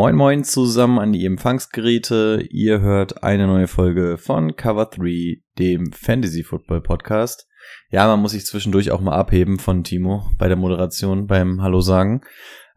[0.00, 2.42] Moin moin zusammen an die Empfangsgeräte.
[2.48, 7.46] Ihr hört eine neue Folge von Cover 3, dem Fantasy Football Podcast.
[7.90, 11.82] Ja, man muss sich zwischendurch auch mal abheben von Timo bei der Moderation, beim Hallo
[11.82, 12.22] sagen.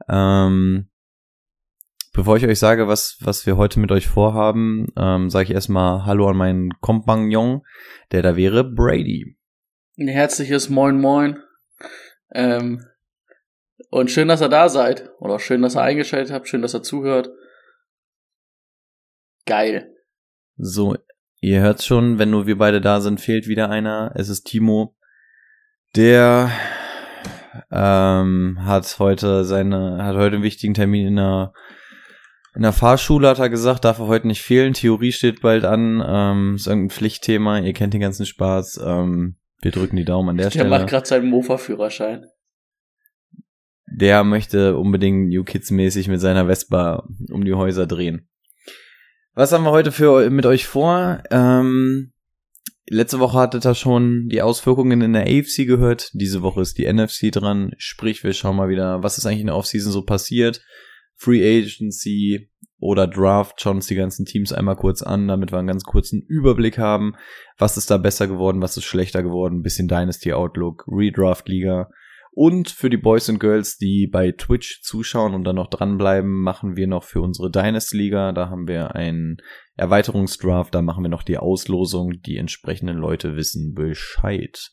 [0.09, 0.89] Ähm,
[2.11, 6.05] bevor ich euch sage, was, was wir heute mit euch vorhaben, ähm, sage ich erstmal
[6.05, 7.61] Hallo an meinen Kompagnon,
[8.11, 9.37] der da wäre, Brady.
[9.97, 11.39] Ein herzliches Moin Moin.
[12.33, 12.83] Ähm,
[13.93, 15.11] und schön, dass ihr da seid.
[15.19, 16.47] Oder schön, dass ihr eingeschaltet habt.
[16.47, 17.29] Schön, dass ihr zuhört.
[19.45, 19.93] Geil.
[20.57, 20.97] So,
[21.41, 24.11] ihr hört's schon, wenn nur wir beide da sind, fehlt wieder einer.
[24.15, 24.95] Es ist Timo.
[25.95, 26.49] Der
[27.71, 31.53] ähm, hat heute seine, hat heute einen wichtigen Termin in der
[32.55, 34.73] in der Fahrschule hat er gesagt, darf er heute nicht fehlen.
[34.73, 36.03] Theorie steht bald an.
[36.05, 37.59] Ähm, ist irgendein Pflichtthema.
[37.59, 38.79] Ihr kennt den ganzen Spaß.
[38.85, 40.69] Ähm, wir drücken die Daumen an der, Der Stelle.
[40.69, 42.27] macht gerade seinen Mofa-Führerschein.
[43.87, 48.27] Der möchte unbedingt New Kids mäßig mit seiner Vespa um die Häuser drehen.
[49.35, 51.23] Was haben wir heute für mit euch vor?
[51.31, 52.13] Ähm,
[52.87, 56.11] letzte Woche hattet ihr schon die Auswirkungen in der AFC gehört.
[56.13, 57.73] Diese Woche ist die NFC dran.
[57.77, 60.61] Sprich, wir schauen mal wieder, was ist eigentlich in der Offseason so passiert.
[61.15, 62.49] Free Agency
[62.83, 66.21] oder Draft, schauen uns die ganzen Teams einmal kurz an, damit wir einen ganz kurzen
[66.21, 67.13] Überblick haben.
[67.57, 71.89] Was ist da besser geworden, was ist schlechter geworden, ein bisschen Dynasty Outlook, Redraft Liga.
[72.35, 76.75] Und für die Boys und Girls, die bei Twitch zuschauen und dann noch dranbleiben, machen
[76.75, 78.31] wir noch für unsere Dynasty Liga.
[78.31, 79.37] Da haben wir einen
[79.75, 82.21] Erweiterungsdraft, da machen wir noch die Auslosung.
[82.25, 84.71] Die entsprechenden Leute wissen Bescheid.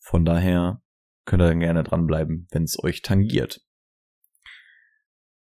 [0.00, 0.82] Von daher
[1.26, 3.60] könnt ihr dann gerne dranbleiben, wenn es euch tangiert.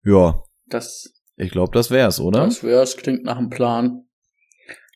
[0.03, 2.45] Ja, Das, ich glaube, das wär's, oder?
[2.45, 2.99] das wär's.
[2.99, 4.05] Klingt nach einem Plan.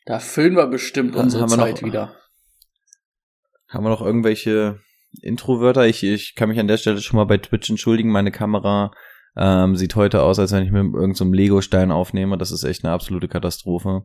[0.05, 2.15] Da füllen wir bestimmt unsere haben wir Zeit noch- wieder.
[3.67, 4.79] Haben wir noch irgendwelche
[5.21, 5.85] Introwörter?
[5.87, 8.11] Ich, ich kann mich an der Stelle schon mal bei Twitch entschuldigen.
[8.11, 8.91] Meine Kamera
[9.35, 12.37] ähm, sieht heute aus, als wenn ich mit irgendeinem so Lego-Stein aufnehme.
[12.37, 14.03] Das ist echt eine absolute Katastrophe.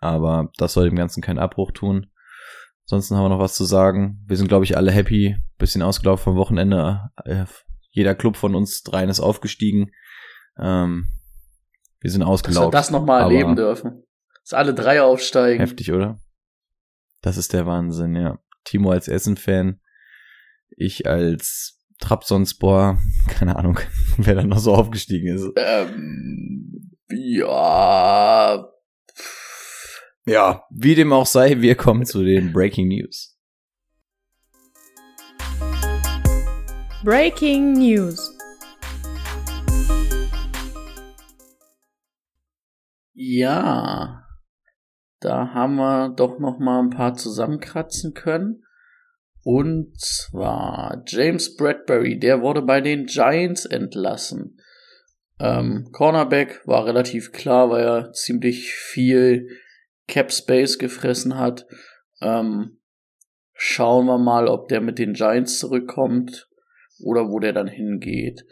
[0.00, 2.10] Aber das soll dem Ganzen keinen Abbruch tun.
[2.84, 4.24] Ansonsten haben wir noch was zu sagen.
[4.26, 5.36] Wir sind, glaube ich, alle happy.
[5.58, 7.10] Bisschen ausgelaufen vom Wochenende.
[7.24, 7.44] Äh,
[7.90, 9.90] Jeder Club von uns dreien ist aufgestiegen.
[10.58, 11.08] Ähm,
[12.00, 12.72] wir sind Dass wir ausgelaufen.
[12.72, 14.02] das nochmal erleben dürfen.
[14.42, 15.60] Dass alle drei aufsteigen.
[15.60, 16.18] Heftig, oder?
[17.20, 18.38] Das ist der Wahnsinn, ja.
[18.64, 19.79] Timo als Essen-Fan,
[20.80, 22.98] ich als Trabzonspor,
[23.28, 23.78] keine Ahnung,
[24.16, 25.50] wer da noch so aufgestiegen ist.
[25.56, 28.66] Ähm, ja.
[30.26, 33.36] Ja, wie dem auch sei, wir kommen zu den Breaking News.
[37.02, 38.36] Breaking News.
[43.14, 44.26] Ja.
[45.20, 48.64] Da haben wir doch noch mal ein paar zusammenkratzen können.
[49.42, 54.60] Und zwar James Bradbury, der wurde bei den Giants entlassen.
[55.38, 59.48] Ähm, Cornerback war relativ klar, weil er ziemlich viel
[60.06, 61.66] Cap Space gefressen hat.
[62.20, 62.80] Ähm,
[63.54, 66.48] schauen wir mal, ob der mit den Giants zurückkommt
[67.02, 68.44] oder wo der dann hingeht.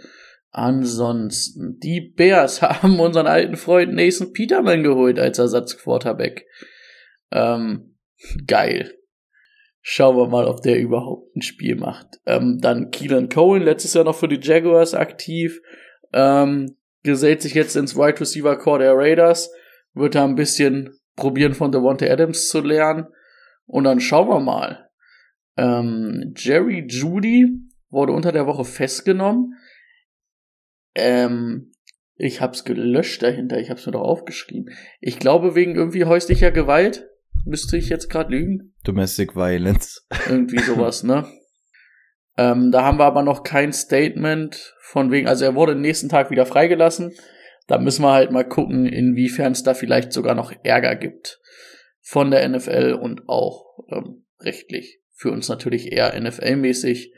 [0.51, 6.47] Ansonsten, die Bears haben unseren alten Freund Nathan Peterman geholt als Ersatzquarterback.
[7.31, 7.99] Ähm,
[8.47, 8.98] geil.
[9.81, 12.21] Schauen wir mal, ob der überhaupt ein Spiel macht.
[12.27, 15.61] Ähm, dann Keelan Cohen, letztes Jahr noch für die Jaguars aktiv.
[16.13, 19.53] Ähm, gesellt sich jetzt ins Wide Receiver Core der Raiders.
[19.95, 23.07] Wird da ein bisschen probieren von Devontae Adams zu lernen.
[23.67, 24.89] Und dann schauen wir mal.
[25.57, 27.49] Ähm, Jerry Judy
[27.91, 29.55] wurde unter der Woche festgenommen.
[30.95, 31.73] Ähm,
[32.17, 33.59] ich hab's gelöscht dahinter.
[33.59, 34.75] Ich hab's mir doch aufgeschrieben.
[35.01, 37.09] Ich glaube wegen irgendwie häuslicher Gewalt.
[37.49, 38.75] Müsste ich jetzt gerade lügen?
[38.85, 40.07] Domestic Violence.
[40.29, 41.27] Irgendwie sowas, ne?
[42.37, 46.11] Ähm, da haben wir aber noch kein Statement von wegen, also er wurde den nächsten
[46.11, 47.15] Tag wieder freigelassen.
[47.67, 51.41] Da müssen wir halt mal gucken, inwiefern es da vielleicht sogar noch Ärger gibt
[52.01, 55.01] von der NFL und auch ähm, rechtlich.
[55.15, 57.13] Für uns natürlich eher NFL-mäßig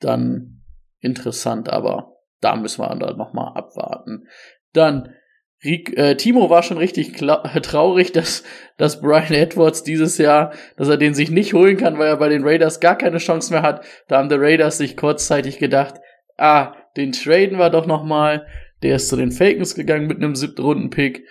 [0.00, 0.64] dann
[0.98, 4.26] interessant, aber da müssen wir dann nochmal abwarten.
[4.72, 5.14] Dann,
[5.64, 8.44] Rick, äh, Timo war schon richtig kla- traurig, dass,
[8.76, 12.28] dass Brian Edwards dieses Jahr, dass er den sich nicht holen kann, weil er bei
[12.28, 13.84] den Raiders gar keine Chance mehr hat.
[14.06, 15.94] Da haben die Raiders sich kurzzeitig gedacht,
[16.36, 18.46] ah, den traden wir doch nochmal.
[18.82, 21.24] Der ist zu den Falcons gegangen mit einem siebten Runden-Pick.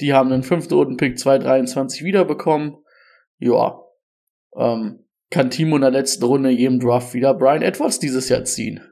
[0.00, 2.76] Die haben einen fünften Runden-Pick 223 wiederbekommen.
[3.38, 3.78] Ja,
[4.56, 8.82] ähm, kann Timo in der letzten Runde jedem Draft wieder Brian Edwards dieses Jahr ziehen.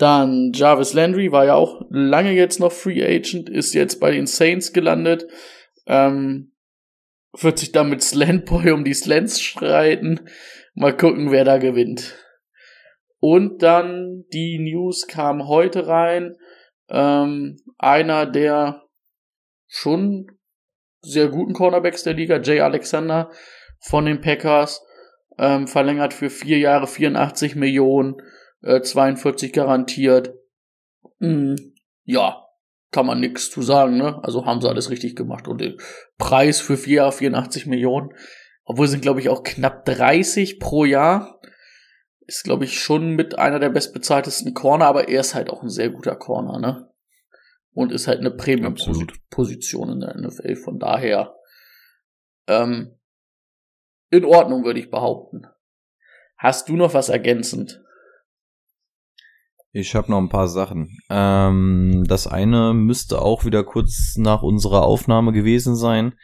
[0.00, 4.26] Dann Jarvis Landry war ja auch lange jetzt noch Free Agent, ist jetzt bei den
[4.26, 5.26] Saints gelandet.
[5.86, 6.54] Ähm,
[7.38, 10.20] wird sich dann mit Slantboy um die Slants streiten.
[10.72, 12.16] Mal gucken, wer da gewinnt.
[13.18, 16.34] Und dann die News kam heute rein.
[16.88, 18.82] Ähm, einer der
[19.68, 20.28] schon
[21.02, 23.30] sehr guten Cornerbacks der Liga, Jay Alexander
[23.80, 24.82] von den Packers,
[25.36, 28.16] ähm, verlängert für vier Jahre 84 Millionen,
[28.62, 30.34] äh, 42 garantiert.
[31.18, 31.54] Mm,
[32.04, 32.44] ja,
[32.90, 34.22] kann man nichts zu sagen, ne?
[34.22, 35.48] Also haben sie alles richtig gemacht.
[35.48, 35.76] Und den
[36.18, 38.10] Preis für vier Jahre 84 Millionen,
[38.64, 41.40] obwohl sind, glaube ich, auch knapp 30 pro Jahr.
[42.26, 45.68] Ist, glaube ich, schon mit einer der bestbezahltesten Corner, aber er ist halt auch ein
[45.68, 46.88] sehr guter Corner, ne?
[47.72, 50.56] Und ist halt eine Premium-Position in der NFL.
[50.56, 51.36] Von daher,
[52.48, 52.98] ähm,
[54.10, 55.46] in Ordnung, würde ich behaupten.
[56.36, 57.80] Hast du noch was ergänzend?
[59.72, 60.98] Ich habe noch ein paar Sachen.
[61.08, 66.14] Ähm, das eine müsste auch wieder kurz nach unserer Aufnahme gewesen sein.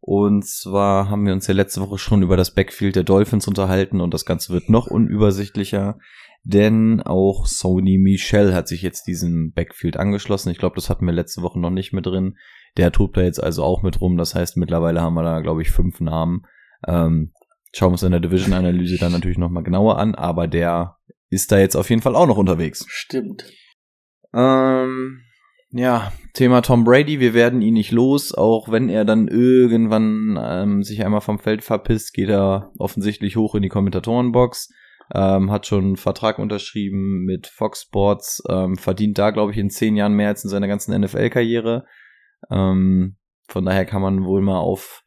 [0.00, 4.00] Und zwar haben wir uns ja letzte Woche schon über das Backfield der Dolphins unterhalten
[4.00, 5.98] und das Ganze wird noch unübersichtlicher,
[6.44, 10.50] denn auch Sony Michel hat sich jetzt diesem Backfield angeschlossen.
[10.50, 12.36] Ich glaube, das hatten wir letzte Woche noch nicht mit drin.
[12.76, 14.16] Der tut da jetzt also auch mit rum.
[14.16, 16.42] Das heißt, mittlerweile haben wir da, glaube ich, fünf Namen.
[16.86, 17.32] Ähm,
[17.74, 20.96] schauen wir uns in der Division-Analyse dann natürlich nochmal genauer an, aber der
[21.30, 22.84] ist da jetzt auf jeden Fall auch noch unterwegs.
[22.88, 23.44] Stimmt.
[24.34, 25.22] Ähm,
[25.70, 30.82] ja, Thema Tom Brady, wir werden ihn nicht los, auch wenn er dann irgendwann ähm,
[30.82, 34.70] sich einmal vom Feld verpisst, geht er offensichtlich hoch in die Kommentatorenbox,
[35.14, 39.68] ähm, hat schon einen Vertrag unterschrieben mit Fox Sports, ähm, verdient da, glaube ich, in
[39.68, 41.84] zehn Jahren mehr als in seiner ganzen NFL-Karriere.
[42.50, 43.16] Ähm,
[43.48, 45.02] von daher kann man wohl mal auf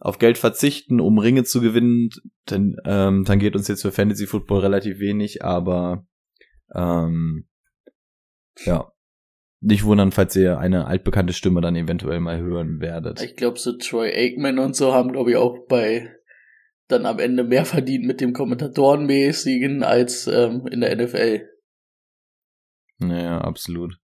[0.00, 2.10] auf Geld verzichten, um Ringe zu gewinnen,
[2.46, 6.06] dann, ähm, dann geht uns jetzt für Fantasy Football relativ wenig, aber
[6.74, 7.46] ähm,
[8.64, 8.90] ja,
[9.60, 13.20] nicht wundern, falls ihr eine altbekannte Stimme dann eventuell mal hören werdet.
[13.22, 16.10] Ich glaube, so Troy Aikman und so haben, glaube ich, auch bei
[16.88, 21.46] dann am Ende mehr verdient mit dem Kommentatorenmäßigen als ähm, in der NFL.
[22.98, 23.99] Naja, absolut.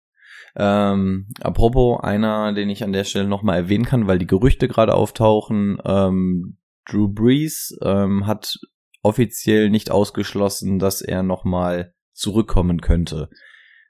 [0.55, 4.93] Ähm, apropos, einer, den ich an der Stelle nochmal erwähnen kann, weil die Gerüchte gerade
[4.93, 8.57] auftauchen, ähm, Drew Brees ähm, hat
[9.01, 13.29] offiziell nicht ausgeschlossen, dass er nochmal zurückkommen könnte.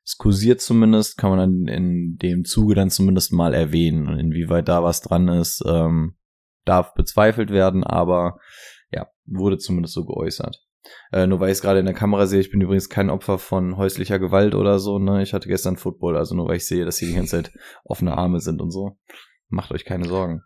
[0.03, 4.07] Es kursiert zumindest, kann man dann in dem Zuge dann zumindest mal erwähnen.
[4.07, 6.15] Und inwieweit da was dran ist, ähm,
[6.65, 8.39] darf bezweifelt werden, aber
[8.91, 10.63] ja, wurde zumindest so geäußert.
[11.11, 13.37] Äh, nur weil ich es gerade in der Kamera sehe, ich bin übrigens kein Opfer
[13.37, 15.21] von häuslicher Gewalt oder so, ne?
[15.21, 17.51] Ich hatte gestern Football, also nur weil ich sehe, dass hier die ganze Zeit
[17.83, 18.97] offene Arme sind und so.
[19.49, 20.41] Macht euch keine Sorgen.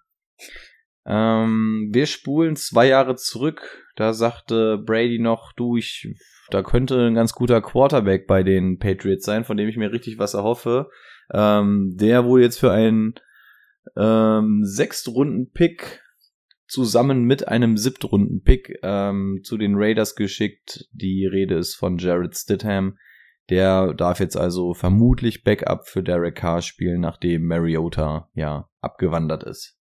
[1.06, 3.84] Ähm, wir spulen zwei Jahre zurück.
[3.96, 6.08] Da sagte Brady noch, du, ich,
[6.50, 10.18] da könnte ein ganz guter Quarterback bei den Patriots sein, von dem ich mir richtig
[10.18, 10.90] was erhoffe.
[11.32, 13.14] Ähm, der wurde jetzt für einen
[13.96, 16.02] ähm, Sechstrunden-Pick
[16.68, 20.88] zusammen mit einem Siebtrunden-Pick ähm, zu den Raiders geschickt.
[20.92, 22.98] Die Rede ist von Jared Stidham.
[23.50, 29.78] Der darf jetzt also vermutlich Backup für Derek Carr spielen, nachdem Mariota ja abgewandert ist.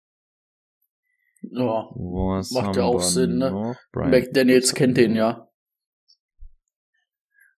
[1.42, 3.75] Ja, Was macht ja auch Sinn, ne?
[3.94, 5.50] McDaniels kennt den ja.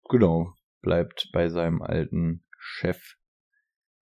[0.09, 3.16] Genau, bleibt bei seinem alten Chef.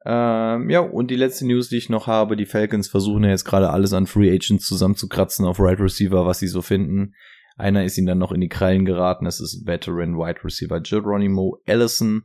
[0.04, 3.44] Ähm, ja, und die letzte News, die ich noch habe, die Falcons versuchen ja jetzt
[3.44, 7.14] gerade alles an Free Agents zusammenzukratzen auf Right Receiver, was sie so finden.
[7.56, 11.58] Einer ist ihnen dann noch in die Krallen geraten, das ist Veteran Wide Receiver Geronimo
[11.66, 12.24] Allison.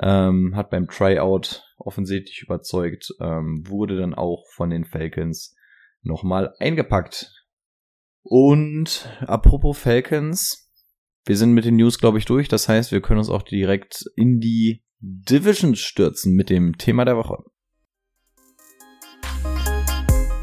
[0.00, 5.56] Ähm, hat beim Tryout offensichtlich überzeugt, ähm, wurde dann auch von den Falcons
[6.02, 7.32] nochmal eingepackt.
[8.22, 10.70] Und apropos Falcons,
[11.24, 12.48] wir sind mit den News, glaube ich, durch.
[12.48, 17.16] Das heißt, wir können uns auch direkt in die Division stürzen mit dem Thema der
[17.16, 17.44] Woche.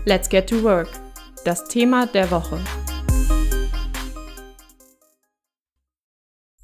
[0.05, 0.87] Let's get to work.
[1.43, 2.63] Das Thema der Woche.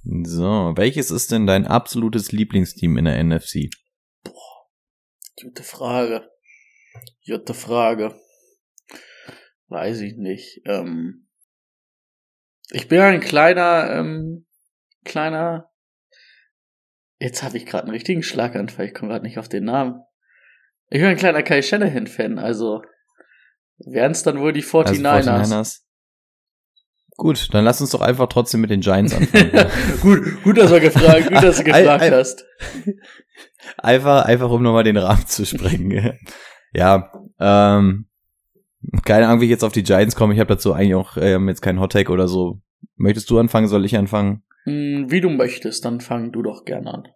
[0.03, 3.69] So, welches ist denn dein absolutes Lieblingsteam in der NFC?
[4.23, 4.69] Boah,
[5.41, 6.29] gute Frage.
[7.25, 8.15] Gute Frage.
[9.67, 10.61] Weiß ich nicht.
[10.65, 11.27] Ähm,
[12.69, 14.45] ich bin ein kleiner, ähm,
[15.03, 15.70] kleiner
[17.21, 18.87] Jetzt habe ich gerade einen richtigen Schlaganfall.
[18.87, 20.01] Ich komme gerade nicht auf den Namen.
[20.89, 22.81] Ich bin ein kleiner Kai Shanahan-Fan, also
[23.77, 25.29] wären es dann wohl die 49ers.
[25.29, 25.79] Also 49ers.
[27.17, 29.51] Gut, dann lass uns doch einfach trotzdem mit den Giants anfangen.
[30.01, 32.43] gut, gut, dass du gefragt, gut, dass du gefragt hast.
[33.77, 36.17] einfach, einfach um nochmal den Rahmen zu sprengen.
[36.73, 38.07] ja, ähm,
[39.05, 40.33] keine Ahnung, wie ich jetzt auf die Giants komme.
[40.33, 42.61] Ich habe dazu eigentlich auch ähm, jetzt keinen Hot Take oder so.
[42.95, 43.67] Möchtest du anfangen?
[43.67, 44.41] Soll ich anfangen?
[44.63, 47.07] Hm, wie du möchtest, dann fang du doch gerne an.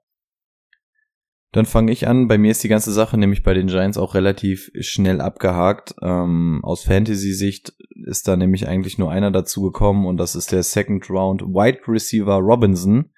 [1.51, 2.27] Dann fange ich an.
[2.27, 5.95] Bei mir ist die ganze Sache nämlich bei den Giants auch relativ schnell abgehakt.
[6.01, 7.73] Ähm, aus Fantasy-Sicht
[8.05, 11.79] ist da nämlich eigentlich nur einer dazu gekommen und das ist der Second Round Wide
[11.87, 13.09] Receiver Robinson.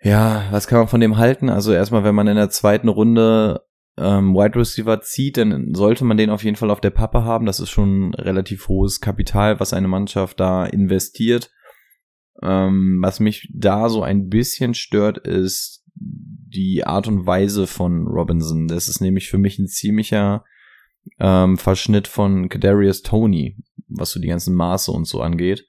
[0.00, 1.50] Ja, was kann man von dem halten?
[1.50, 3.64] Also erstmal, wenn man in der zweiten Runde
[3.96, 7.46] ähm, Wide Receiver zieht, dann sollte man den auf jeden Fall auf der Pappe haben.
[7.46, 11.50] Das ist schon relativ hohes Kapital, was eine Mannschaft da investiert.
[12.42, 18.68] Ähm, was mich da so ein bisschen stört, ist die Art und Weise von Robinson.
[18.68, 20.44] Das ist nämlich für mich ein ziemlicher
[21.18, 23.56] ähm, Verschnitt von Kadarius Tony,
[23.88, 25.66] was so die ganzen Maße und so angeht.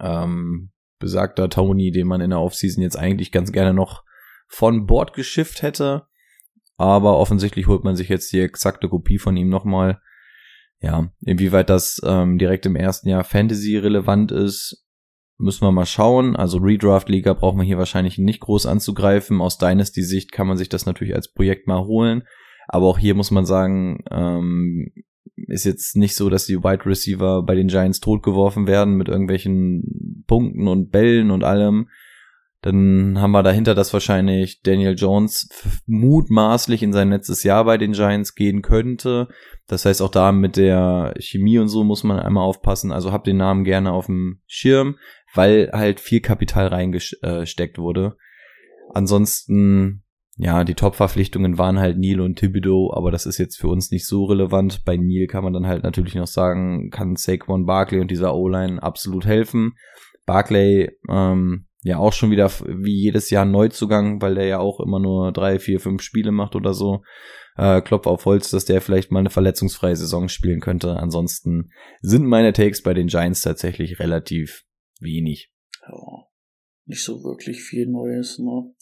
[0.00, 4.04] Ähm, besagter Tony, den man in der Offseason jetzt eigentlich ganz gerne noch
[4.48, 6.06] von Bord geschifft hätte.
[6.76, 10.00] Aber offensichtlich holt man sich jetzt die exakte Kopie von ihm nochmal.
[10.80, 14.87] Ja, inwieweit das ähm, direkt im ersten Jahr Fantasy relevant ist,
[15.38, 16.36] müssen wir mal schauen.
[16.36, 19.40] Also Redraft-Liga braucht man hier wahrscheinlich nicht groß anzugreifen.
[19.40, 22.24] Aus Dynasty-Sicht kann man sich das natürlich als Projekt mal holen.
[22.66, 24.92] Aber auch hier muss man sagen, ähm,
[25.46, 30.24] ist jetzt nicht so, dass die Wide Receiver bei den Giants totgeworfen werden mit irgendwelchen
[30.26, 31.88] Punkten und Bällen und allem.
[32.60, 35.48] Dann haben wir dahinter, dass wahrscheinlich Daniel Jones
[35.86, 39.28] mutmaßlich in sein letztes Jahr bei den Giants gehen könnte.
[39.68, 42.90] Das heißt, auch da mit der Chemie und so muss man einmal aufpassen.
[42.90, 44.96] Also habt den Namen gerne auf dem Schirm,
[45.34, 48.16] weil halt viel Kapital reingesteckt wurde.
[48.92, 50.04] Ansonsten
[50.40, 54.06] ja, die Top-Verpflichtungen waren halt Neil und Thibodeau, aber das ist jetzt für uns nicht
[54.06, 54.84] so relevant.
[54.84, 58.80] Bei Neil kann man dann halt natürlich noch sagen, kann Saquon Barkley und dieser O-Line
[58.80, 59.72] absolut helfen.
[60.26, 65.00] Barkley, ähm, ja auch schon wieder wie jedes Jahr Neuzugang, weil der ja auch immer
[65.00, 67.02] nur drei, vier, fünf Spiele macht oder so.
[67.56, 70.96] Äh, Klopf auf Holz, dass der vielleicht mal eine verletzungsfreie Saison spielen könnte.
[70.98, 71.70] Ansonsten
[72.00, 74.62] sind meine Takes bei den Giants tatsächlich relativ
[74.98, 75.52] wenig.
[75.86, 76.26] Ja,
[76.86, 78.74] nicht so wirklich viel Neues, ne?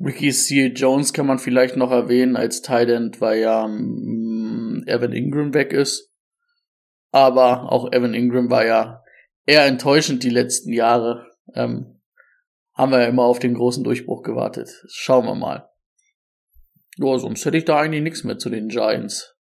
[0.00, 5.12] Ricky Seal Jones kann man vielleicht noch erwähnen als Tight End, weil ja ähm, Evan
[5.12, 6.12] Ingram weg ist.
[7.12, 9.02] Aber auch Evan Ingram war ja
[9.46, 11.30] eher enttäuschend die letzten Jahre.
[11.54, 12.00] Ähm,
[12.74, 14.70] haben wir ja immer auf den großen Durchbruch gewartet.
[14.88, 15.68] Schauen wir mal.
[16.96, 19.36] Ja, sonst hätte ich da eigentlich nichts mehr zu den Giants.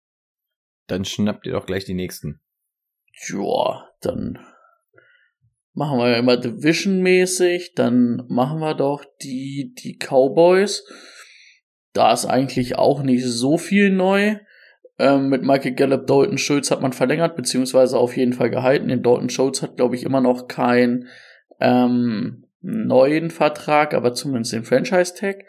[0.87, 2.41] Dann schnappt ihr doch gleich die nächsten.
[3.29, 4.37] Ja, dann
[5.73, 10.85] machen wir ja immer Division-mäßig, dann machen wir doch die, die Cowboys.
[11.93, 14.37] Da ist eigentlich auch nicht so viel neu.
[14.99, 18.89] Ähm, mit Michael Gallup, Dalton Schultz hat man verlängert, beziehungsweise auf jeden Fall gehalten.
[18.89, 21.07] Den Dalton Schultz hat, glaube ich, immer noch keinen
[21.59, 25.45] ähm, neuen Vertrag, aber zumindest den Franchise-Tag.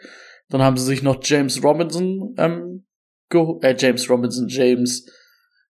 [0.49, 2.85] Dann haben sie sich noch James Robinson, ähm,
[3.61, 5.05] äh, James Robinson, James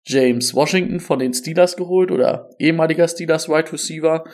[0.06, 4.24] James Washington von den Steelers geholt oder ehemaliger Steelers Wide Receiver.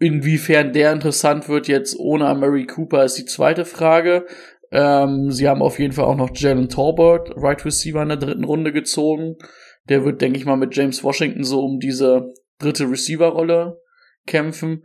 [0.00, 4.26] Inwiefern der interessant wird jetzt ohne Mary Cooper ist die zweite Frage.
[4.72, 8.44] Ähm, sie haben auf jeden Fall auch noch Jalen Torbert, Wide Receiver in der dritten
[8.44, 9.36] Runde gezogen.
[9.88, 13.80] Der wird, denke ich mal, mit James Washington so um diese dritte Receiver-Rolle
[14.26, 14.84] kämpfen.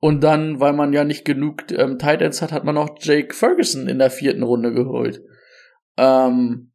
[0.00, 3.34] Und dann, weil man ja nicht genug ähm, Tight Ends hat, hat man noch Jake
[3.34, 5.22] Ferguson in der vierten Runde geholt.
[5.98, 6.72] Ähm,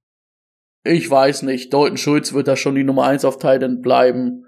[0.83, 1.73] ich weiß nicht.
[1.73, 4.45] Dalton Schulz wird da schon die Nummer eins auf Titan bleiben.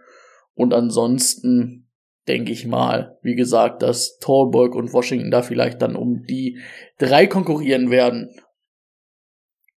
[0.53, 1.89] Und ansonsten
[2.27, 6.59] denke ich mal, wie gesagt, dass Tallberg und Washington da vielleicht dann um die
[6.97, 8.29] drei konkurrieren werden.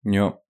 [0.03, 0.41] Ja.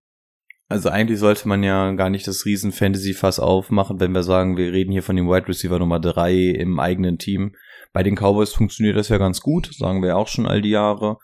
[0.71, 4.71] Also eigentlich sollte man ja gar nicht das riesen Fantasy-Fass aufmachen, wenn wir sagen, wir
[4.71, 7.55] reden hier von dem Wide Receiver Nummer drei im eigenen Team.
[7.91, 11.17] Bei den Cowboys funktioniert das ja ganz gut, sagen wir auch schon all die Jahre.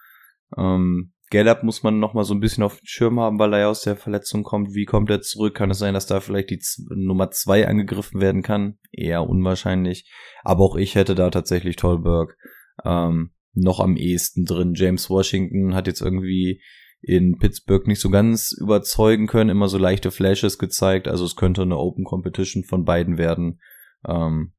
[0.57, 3.59] Ähm, Gallup muss man noch mal so ein bisschen auf den Schirm haben, weil er
[3.59, 4.73] ja aus der Verletzung kommt.
[4.73, 5.55] Wie kommt er zurück?
[5.55, 8.77] Kann es sein, dass da vielleicht die Z Nummer zwei angegriffen werden kann?
[8.93, 10.09] Eher unwahrscheinlich.
[10.43, 12.37] Aber auch ich hätte da tatsächlich Tolberg
[12.85, 14.75] ähm, noch am ehesten drin.
[14.75, 16.61] James Washington hat jetzt irgendwie
[17.01, 21.09] in Pittsburgh nicht so ganz überzeugen können, immer so leichte Flashes gezeigt.
[21.09, 23.59] Also es könnte eine Open Competition von beiden werden.
[24.07, 24.53] Ähm,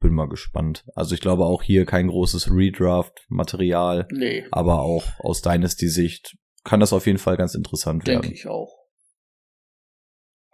[0.00, 0.84] bin mal gespannt.
[0.94, 4.06] Also ich glaube auch hier kein großes Redraft-Material.
[4.12, 4.44] Nee.
[4.50, 8.22] Aber auch aus Dynasty-Sicht kann das auf jeden Fall ganz interessant werden.
[8.22, 8.78] Denke ich auch.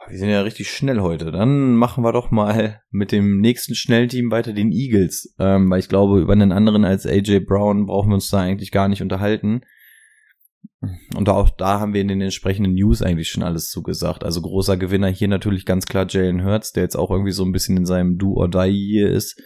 [0.07, 1.33] Wir sind ja richtig schnell heute.
[1.33, 5.35] Dann machen wir doch mal mit dem nächsten Schnellteam weiter den Eagles.
[5.39, 8.71] Ähm, weil ich glaube, über einen anderen als AJ Brown brauchen wir uns da eigentlich
[8.71, 9.63] gar nicht unterhalten.
[11.17, 14.25] Und auch da haben wir in den entsprechenden News eigentlich schon alles zugesagt.
[14.25, 17.53] Also großer Gewinner hier natürlich ganz klar Jalen Hurts, der jetzt auch irgendwie so ein
[17.53, 19.41] bisschen in seinem Do or Die hier ist.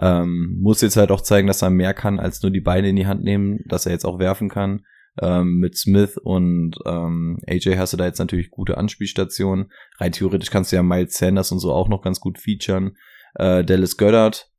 [0.00, 2.96] Ähm, muss jetzt halt auch zeigen, dass er mehr kann als nur die Beine in
[2.96, 4.84] die Hand nehmen, dass er jetzt auch werfen kann.
[5.22, 9.70] Ähm, mit Smith und ähm, AJ hast du da jetzt natürlich gute Anspielstationen.
[9.98, 12.96] Rein theoretisch kannst du ja Miles Sanders und so auch noch ganz gut featuren.
[13.36, 14.50] Äh, Dallas Goddard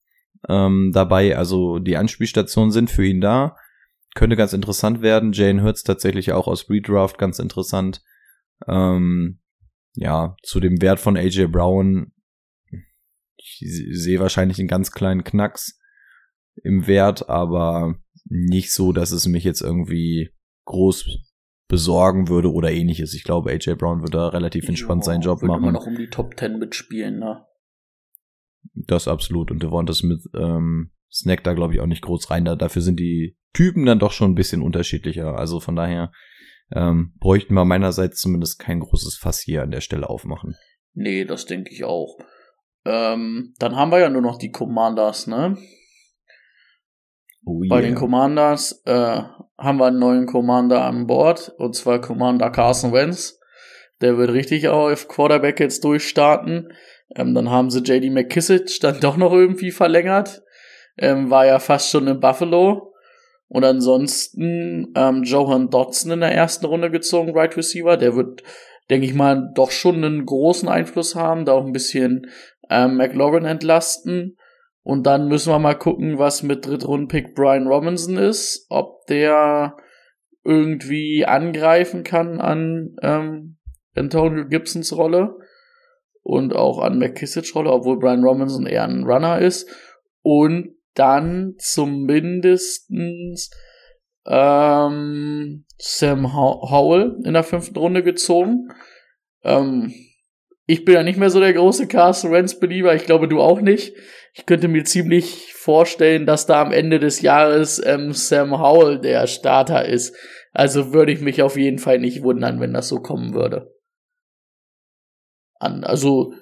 [0.47, 3.57] ähm, dabei, also die Anspielstationen sind für ihn da.
[4.15, 5.33] Könnte ganz interessant werden.
[5.33, 8.01] Jane Hurts tatsächlich auch aus Redraft ganz interessant.
[8.65, 9.41] Ähm,
[9.93, 12.11] ja, zu dem Wert von AJ Brown.
[13.37, 15.79] Ich sehe wahrscheinlich einen ganz kleinen Knacks
[16.63, 17.95] im Wert, aber
[18.25, 20.31] nicht so, dass es mich jetzt irgendwie
[20.65, 21.19] groß
[21.67, 23.13] besorgen würde oder ähnliches.
[23.13, 25.63] Ich glaube, AJ Brown würde da relativ entspannt ja, seinen Job machen.
[25.63, 27.45] Immer noch um die Top 10 mitspielen, ne?
[28.73, 29.51] Das absolut.
[29.51, 32.45] Und Devonta Smith ähm, snackt da, glaube ich, auch nicht groß rein.
[32.45, 35.37] Da, dafür sind die Typen dann doch schon ein bisschen unterschiedlicher.
[35.37, 36.11] Also von daher
[36.73, 40.55] ähm, bräuchten wir meinerseits zumindest kein großes Fass hier an der Stelle aufmachen.
[40.93, 42.17] Nee, das denke ich auch.
[42.85, 45.57] Ähm, dann haben wir ja nur noch die Commanders, ne?
[47.45, 47.69] Oh yeah.
[47.69, 49.21] Bei den Commanders äh,
[49.57, 53.39] haben wir einen neuen Commander an Bord, und zwar Commander Carson Wentz.
[54.01, 56.73] Der wird richtig auf Quarterback jetzt durchstarten.
[57.15, 60.41] Ähm, dann haben sie JD McKissick dann doch noch irgendwie verlängert.
[60.97, 62.93] Ähm, war ja fast schon in Buffalo.
[63.47, 67.97] Und ansonsten ähm, Johan Dodson in der ersten Runde gezogen, Right Receiver.
[67.97, 68.43] Der wird,
[68.89, 72.27] denke ich mal, doch schon einen großen Einfluss haben, da auch ein bisschen
[72.69, 74.37] ähm, McLaurin entlasten.
[74.83, 79.77] Und dann müssen wir mal gucken, was mit Drittrundenpick Brian Robinson ist, ob der
[80.43, 83.57] irgendwie angreifen kann an ähm,
[83.95, 85.37] Antonio Gibsons Rolle
[86.21, 89.67] und auch an McKissick Rolle, obwohl Brian Robinson eher ein Runner ist.
[90.21, 93.51] Und dann zumindestens
[94.25, 98.69] ähm, Sam Howell in der fünften Runde gezogen.
[99.43, 99.93] Ähm,
[100.65, 102.95] ich bin ja nicht mehr so der große Carson Wentz Belieber.
[102.95, 103.93] Ich glaube, du auch nicht
[104.37, 109.27] ich könnte mir ziemlich vorstellen, dass da am Ende des Jahres ähm, Sam Howell der
[109.27, 110.13] Starter ist.
[110.51, 113.73] Also würde ich mich auf jeden Fall nicht wundern, wenn das so kommen würde.
[115.57, 116.33] An, also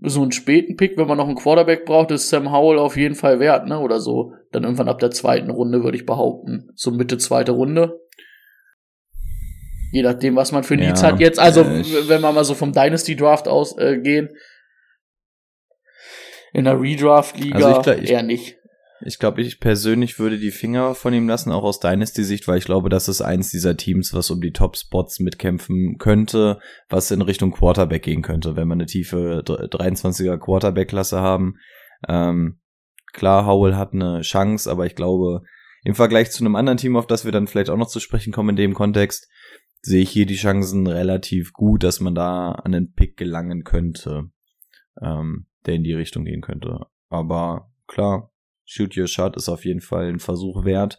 [0.00, 3.14] so einen späten Pick, wenn man noch einen Quarterback braucht, ist Sam Howell auf jeden
[3.14, 3.80] Fall wert, ne?
[3.80, 4.32] Oder so.
[4.52, 6.70] Dann irgendwann ab der zweiten Runde, würde ich behaupten.
[6.74, 8.00] So Mitte zweite Runde.
[9.90, 11.38] Je nachdem, was man für Needs ja, hat jetzt.
[11.38, 14.34] Also, äh, wenn wir mal so vom Dynasty Draft ausgehen, äh,
[16.52, 18.57] in der Redraft-Liga also eher nicht.
[19.00, 22.64] Ich glaube, ich persönlich würde die Finger von ihm lassen, auch aus Dynasty-Sicht, weil ich
[22.64, 26.58] glaube, das ist eins dieser Teams, was um die Top-Spots mitkämpfen könnte,
[26.88, 31.54] was in Richtung Quarterback gehen könnte, wenn wir eine tiefe 23er Quarterback-Klasse haben.
[32.08, 32.58] Ähm,
[33.12, 35.42] klar, Howell hat eine Chance, aber ich glaube,
[35.84, 38.32] im Vergleich zu einem anderen Team, auf das wir dann vielleicht auch noch zu sprechen
[38.32, 39.28] kommen in dem Kontext,
[39.80, 44.30] sehe ich hier die Chancen relativ gut, dass man da an den Pick gelangen könnte.
[45.00, 46.86] Ähm, der in die Richtung gehen könnte.
[47.08, 48.32] Aber klar,
[48.68, 50.98] Shoot Your Shot ist auf jeden Fall ein Versuch wert.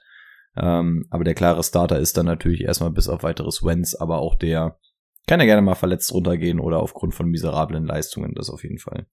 [0.58, 4.36] Ähm, aber der klare Starter ist dann natürlich erstmal bis auf weiteres Wenz, aber auch
[4.36, 4.80] der
[5.28, 9.06] kann ja gerne mal verletzt runtergehen oder aufgrund von miserablen Leistungen, das auf jeden Fall.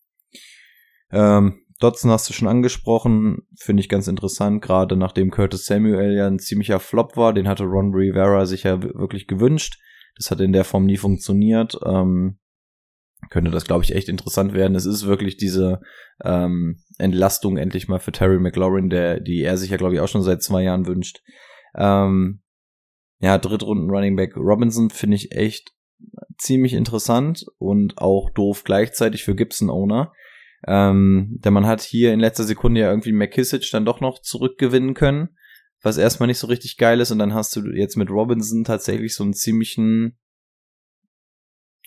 [1.12, 6.26] Ähm, Dotson hast du schon angesprochen, finde ich ganz interessant, gerade nachdem Curtis Samuel ja
[6.26, 9.78] ein ziemlicher Flop war, den hatte Ron Rivera sich ja wirklich gewünscht.
[10.16, 11.78] Das hat in der Form nie funktioniert.
[11.84, 12.38] Ähm,
[13.30, 14.74] könnte das, glaube ich, echt interessant werden.
[14.74, 15.80] Es ist wirklich diese
[16.24, 20.08] ähm, Entlastung endlich mal für Terry McLaurin, der, die er sich ja, glaube ich, auch
[20.08, 21.22] schon seit zwei Jahren wünscht.
[21.74, 22.42] Ähm,
[23.20, 25.72] ja, Drittrunden Running Back Robinson finde ich echt
[26.38, 30.12] ziemlich interessant und auch doof gleichzeitig für Gibson-Owner.
[30.66, 34.94] Ähm, denn man hat hier in letzter Sekunde ja irgendwie McKissick dann doch noch zurückgewinnen
[34.94, 35.36] können,
[35.82, 37.10] was erstmal nicht so richtig geil ist.
[37.10, 40.18] Und dann hast du jetzt mit Robinson tatsächlich so einen ziemlichen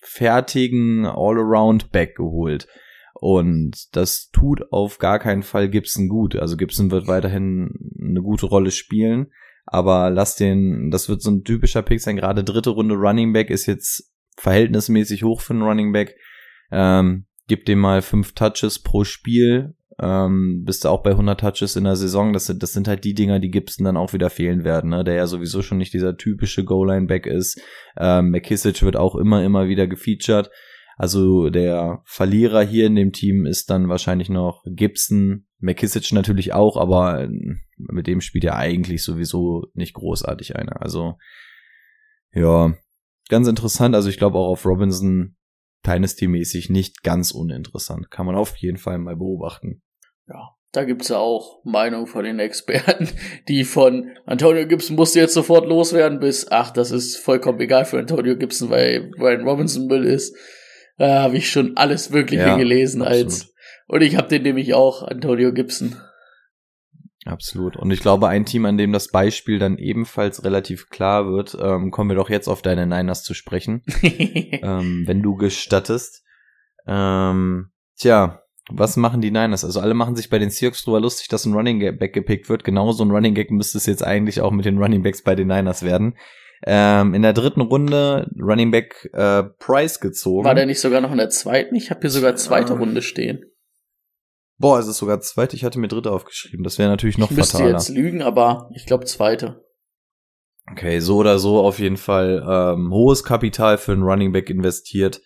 [0.02, 2.68] fertigen All-Around-Back geholt.
[3.14, 6.36] Und das tut auf gar keinen Fall Gibson gut.
[6.36, 9.32] Also Gibson wird weiterhin eine gute Rolle spielen.
[9.66, 12.16] Aber lass den, das wird so ein typischer Pick sein.
[12.16, 16.16] Gerade dritte Runde Running Back ist jetzt verhältnismäßig hoch für einen Running Back.
[16.72, 21.76] Ähm, gib dem mal fünf Touches pro Spiel ähm, bist du auch bei 100 Touches
[21.76, 22.32] in der Saison.
[22.32, 25.04] Das sind, das sind halt die Dinger, die Gibson dann auch wieder fehlen werden, ne?
[25.04, 27.62] der ja sowieso schon nicht dieser typische Goal-Line-Back ist.
[27.98, 30.50] Ähm, McKissick wird auch immer, immer wieder gefeatured.
[30.96, 36.78] Also der Verlierer hier in dem Team ist dann wahrscheinlich noch Gibson, McKissick natürlich auch,
[36.78, 40.82] aber ähm, mit dem spielt er eigentlich sowieso nicht großartig einer.
[40.82, 41.18] Also
[42.34, 42.74] ja,
[43.28, 43.96] ganz interessant.
[43.96, 45.36] Also ich glaube auch auf Robinson
[45.86, 48.12] Dynasty-mäßig nicht ganz uninteressant.
[48.12, 49.82] Kann man auf jeden Fall mal beobachten
[50.30, 53.10] ja, da gibt's ja auch Meinungen von den Experten,
[53.48, 58.00] die von Antonio Gibson musste jetzt sofort loswerden bis, ach, das ist vollkommen egal für
[58.00, 60.36] Antonio Gibson, weil Brian Robinson Müll ist.
[60.98, 63.26] Da habe ich schon alles Mögliche ja, gelesen absolut.
[63.26, 63.54] als.
[63.88, 65.96] Und ich habe den nämlich auch, Antonio Gibson.
[67.26, 67.76] Absolut.
[67.78, 71.92] Und ich glaube, ein Team, an dem das Beispiel dann ebenfalls relativ klar wird, ähm,
[71.92, 76.24] kommen wir doch jetzt auf deine Niners zu sprechen, ähm, wenn du gestattest.
[76.88, 79.64] Ähm, tja, was machen die Niners?
[79.64, 82.64] Also alle machen sich bei den Seahawks drüber lustig, dass ein Running Back gepickt wird.
[82.64, 85.48] Genauso ein Running Back müsste es jetzt eigentlich auch mit den Running Backs bei den
[85.48, 86.16] Niners werden.
[86.66, 90.46] Ähm, in der dritten Runde Running Back äh, Price gezogen.
[90.46, 91.76] War der nicht sogar noch in der zweiten?
[91.76, 93.46] Ich habe hier sogar zweite Ähm, Runde stehen.
[94.58, 95.56] Boah, es ist sogar zweite.
[95.56, 96.64] Ich hatte mir dritte aufgeschrieben.
[96.64, 97.72] Das wäre natürlich noch ich müsste fataler.
[97.72, 99.64] jetzt lügen, aber ich glaube zweite.
[100.72, 105.22] Okay, so oder so auf jeden Fall ähm, hohes Kapital für einen Running Back investiert.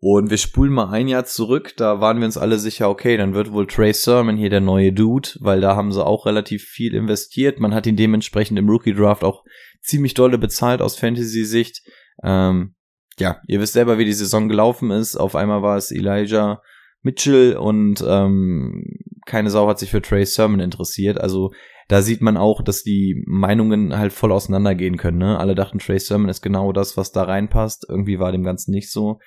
[0.00, 3.32] Und wir spulen mal ein Jahr zurück, da waren wir uns alle sicher, okay, dann
[3.32, 6.94] wird wohl Trey Sermon hier der neue Dude, weil da haben sie auch relativ viel
[6.94, 7.58] investiert.
[7.58, 9.44] Man hat ihn dementsprechend im Rookie Draft auch
[9.80, 11.82] ziemlich dolle bezahlt aus Fantasy-Sicht.
[12.22, 12.74] Ähm,
[13.18, 15.16] ja, ihr wisst selber, wie die Saison gelaufen ist.
[15.16, 16.60] Auf einmal war es Elijah
[17.02, 18.84] Mitchell und ähm,
[19.26, 21.20] keine Sau hat sich für Trey Sermon interessiert.
[21.20, 21.52] Also
[21.88, 25.18] da sieht man auch, dass die Meinungen halt voll auseinandergehen können.
[25.18, 25.38] Ne?
[25.38, 27.86] Alle dachten, Trey Sermon ist genau das, was da reinpasst.
[27.88, 29.18] Irgendwie war dem Ganzen nicht so.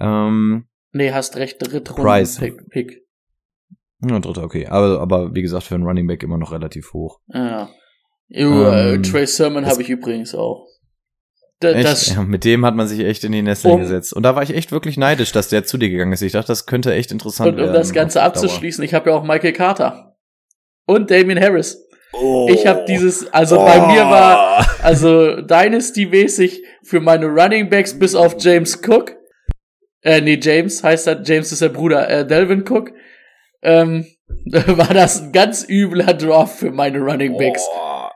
[0.00, 2.38] Ähm, Nee, hast recht, dritte Runde Price.
[2.38, 2.68] Pick.
[2.70, 3.02] Pick.
[4.08, 4.66] ja, dritter, okay.
[4.66, 7.20] Aber, aber wie gesagt, für einen Running Back immer noch relativ hoch.
[7.28, 7.68] Ja.
[8.28, 10.66] Jo, äh, Ähm, Trey Sermon das- habe ich übrigens auch.
[11.60, 11.84] Da, Echt?
[11.88, 14.12] das, ja, mit dem hat man sich echt in die Nesseln Um- gesetzt.
[14.14, 16.22] Und da war ich echt wirklich neidisch, dass der zu dir gegangen ist.
[16.22, 17.74] Ich dachte, das könnte echt interessant und um werden.
[17.74, 18.44] das Ganze auf Dauer.
[18.44, 20.16] abzuschließen, ich habe ja auch Michael Carter.
[20.86, 21.84] Und Damien Harris.
[22.12, 22.48] Oh.
[22.50, 28.36] Ich habe dieses, also bei mir war, also Dynasty-mäßig für meine Running Backs bis auf
[28.38, 29.16] James Cook,
[30.02, 32.92] äh, nee, James heißt er, James ist der Bruder, äh, Delvin Cook,
[33.62, 34.06] ähm,
[34.46, 37.62] war das ein ganz übler Draft für meine Running Backs.
[37.72, 38.08] Oh.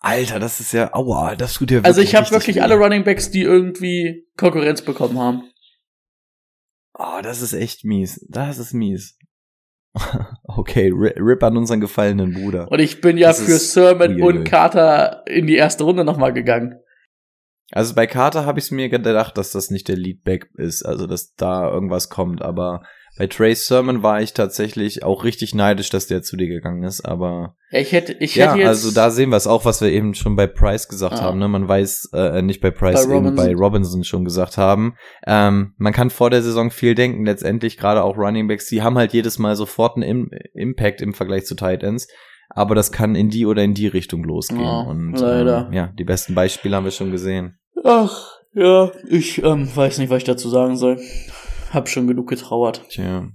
[0.00, 2.60] Alter, das ist ja, aua, das tut ja wirklich also ich habe wirklich weh.
[2.60, 5.50] alle Running Backs, die irgendwie Konkurrenz bekommen haben.
[6.94, 8.24] Oh, das ist echt mies.
[8.30, 9.18] Das ist mies.
[10.44, 12.70] okay, ri- Rip an unseren gefallenen Bruder.
[12.70, 16.78] Und ich bin ja Das für Sermon und Carter in die erste Runde nochmal gegangen.
[17.72, 21.34] Also bei Carter habe ich mir gedacht, dass das nicht der Leadback ist, also dass
[21.34, 22.82] da irgendwas kommt, aber
[23.18, 27.00] bei Trey Sermon war ich tatsächlich auch richtig neidisch, dass der zu dir gegangen ist,
[27.00, 28.68] aber ich hätte, ich ja, hätte jetzt.
[28.68, 31.22] also da sehen wir es auch, was wir eben schon bei Price gesagt Ah.
[31.22, 31.48] haben, ne?
[31.48, 33.36] Man weiß, äh, nicht bei Price, Bei eben Robinson.
[33.46, 34.96] bei Robinson schon gesagt haben.
[35.26, 38.98] Ähm, man kann vor der Saison viel denken, letztendlich gerade auch Running Backs, die haben
[38.98, 42.06] halt jedes Mal sofort einen Im Impact im Vergleich zu Tight Ends.
[42.56, 44.62] Aber das kann in die oder in die Richtung losgehen.
[44.62, 45.66] Ja, und leider.
[45.66, 47.58] Ähm, ja, die besten Beispiele haben wir schon gesehen.
[47.84, 50.98] Ach, ja, ich ähm, weiß nicht, was ich dazu sagen soll.
[51.70, 52.82] Hab schon genug getrauert.
[52.88, 53.28] Tja.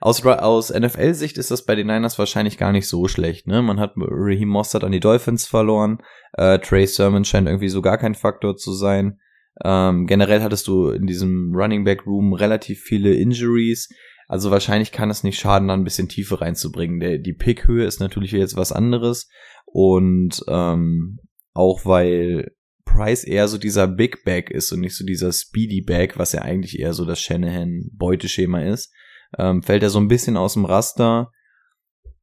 [0.00, 3.46] Aus, aus NFL-Sicht ist das bei den Niners wahrscheinlich gar nicht so schlecht.
[3.46, 3.62] Ne?
[3.62, 6.02] Man hat Raheem Mostert an die Dolphins verloren.
[6.34, 9.18] Äh, Trey Sermon scheint irgendwie so gar kein Faktor zu sein.
[9.64, 13.88] Ähm, generell hattest du in diesem Running Back Room relativ viele Injuries.
[14.28, 17.00] Also wahrscheinlich kann es nicht schaden, da ein bisschen Tiefe reinzubringen.
[17.00, 19.28] Der, die Pickhöhe ist natürlich jetzt was anderes.
[19.64, 21.18] Und ähm,
[21.54, 22.52] auch weil
[22.84, 26.42] Price eher so dieser Big Bag ist und nicht so dieser Speedy Bag, was ja
[26.42, 28.92] eigentlich eher so das Shanahan-Beuteschema ist,
[29.38, 31.32] ähm, fällt er so ein bisschen aus dem Raster.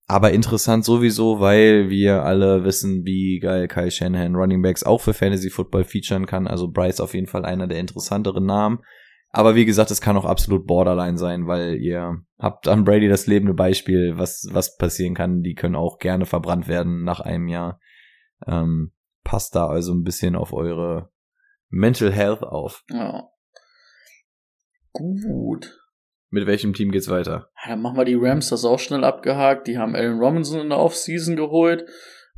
[0.07, 5.15] Aber interessant sowieso, weil wir alle wissen, wie geil Kyle Shanahan Running Backs auch für
[5.15, 6.45] Fantasy Football featuren kann.
[6.45, 8.79] Also Bryce auf jeden Fall einer der interessanteren Namen.
[9.35, 13.27] Aber wie gesagt, es kann auch absolut Borderline sein, weil ihr habt an Brady das
[13.27, 15.41] lebende Beispiel, was, was passieren kann.
[15.41, 17.81] Die können auch gerne verbrannt werden nach einem Jahr.
[18.47, 18.93] Ähm,
[19.25, 21.09] passt da also ein bisschen auf eure
[21.67, 22.85] Mental Health auf.
[22.89, 23.27] Ja.
[24.93, 25.81] Gut.
[26.29, 27.49] Mit welchem Team geht's weiter?
[27.67, 29.67] Dann machen wir die Rams das auch schnell abgehakt.
[29.67, 31.83] Die haben Allen Robinson in der Offseason geholt,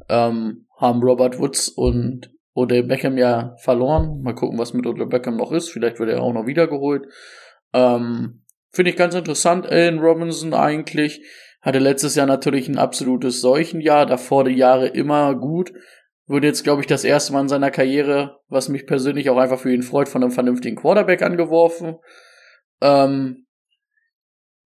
[0.09, 4.21] ähm, haben Robert Woods und Odell Beckham ja verloren.
[4.23, 5.69] Mal gucken, was mit Odell Beckham noch ist.
[5.69, 7.05] Vielleicht wird er auch noch wiedergeholt.
[7.71, 8.41] Ähm,
[8.71, 9.67] Finde ich ganz interessant.
[9.67, 11.21] Allen Robinson eigentlich
[11.61, 14.07] hatte letztes Jahr natürlich ein absolutes Seuchenjahr.
[14.07, 15.71] Davor die Jahre immer gut.
[16.25, 19.59] Wurde jetzt, glaube ich, das erste Mal in seiner Karriere, was mich persönlich auch einfach
[19.59, 21.97] für ihn freut, von einem vernünftigen Quarterback angeworfen.
[22.81, 23.45] Ähm,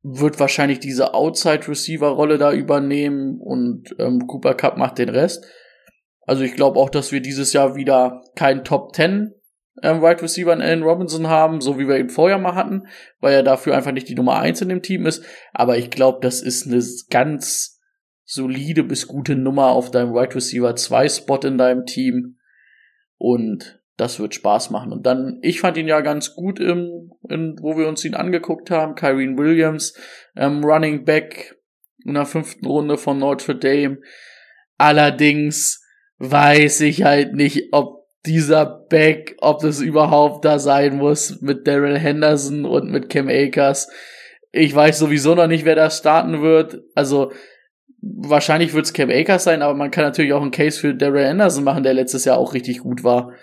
[0.01, 5.45] wird wahrscheinlich diese Outside-Receiver-Rolle da übernehmen und ähm, Cooper Cup macht den Rest.
[6.21, 9.33] Also ich glaube auch, dass wir dieses Jahr wieder keinen Top 10
[9.81, 12.87] ähm, Wide Receiver in Allen Robinson haben, so wie wir ihn vorher mal hatten,
[13.19, 15.23] weil er dafür einfach nicht die Nummer 1 in dem Team ist.
[15.53, 17.79] Aber ich glaube, das ist eine ganz
[18.25, 22.37] solide bis gute Nummer auf deinem Wide Receiver 2 Spot in deinem Team.
[23.17, 24.91] Und das wird Spaß machen.
[24.91, 28.71] Und dann, ich fand ihn ja ganz gut im, in, wo wir uns ihn angeguckt
[28.71, 28.95] haben.
[28.95, 29.95] Kyrene Williams,
[30.35, 31.57] ähm, Running Back
[32.03, 33.99] in der fünften Runde von Notre Dame.
[34.77, 35.80] Allerdings
[36.21, 41.97] weiß ich halt nicht, ob dieser Back, ob das überhaupt da sein muss mit Daryl
[41.97, 43.89] Henderson und mit Cam Akers.
[44.51, 46.81] Ich weiß sowieso noch nicht, wer da starten wird.
[46.93, 47.31] Also,
[48.01, 51.25] wahrscheinlich wird es Cam Akers sein, aber man kann natürlich auch einen Case für Daryl
[51.25, 53.33] Anderson machen, der letztes Jahr auch richtig gut war.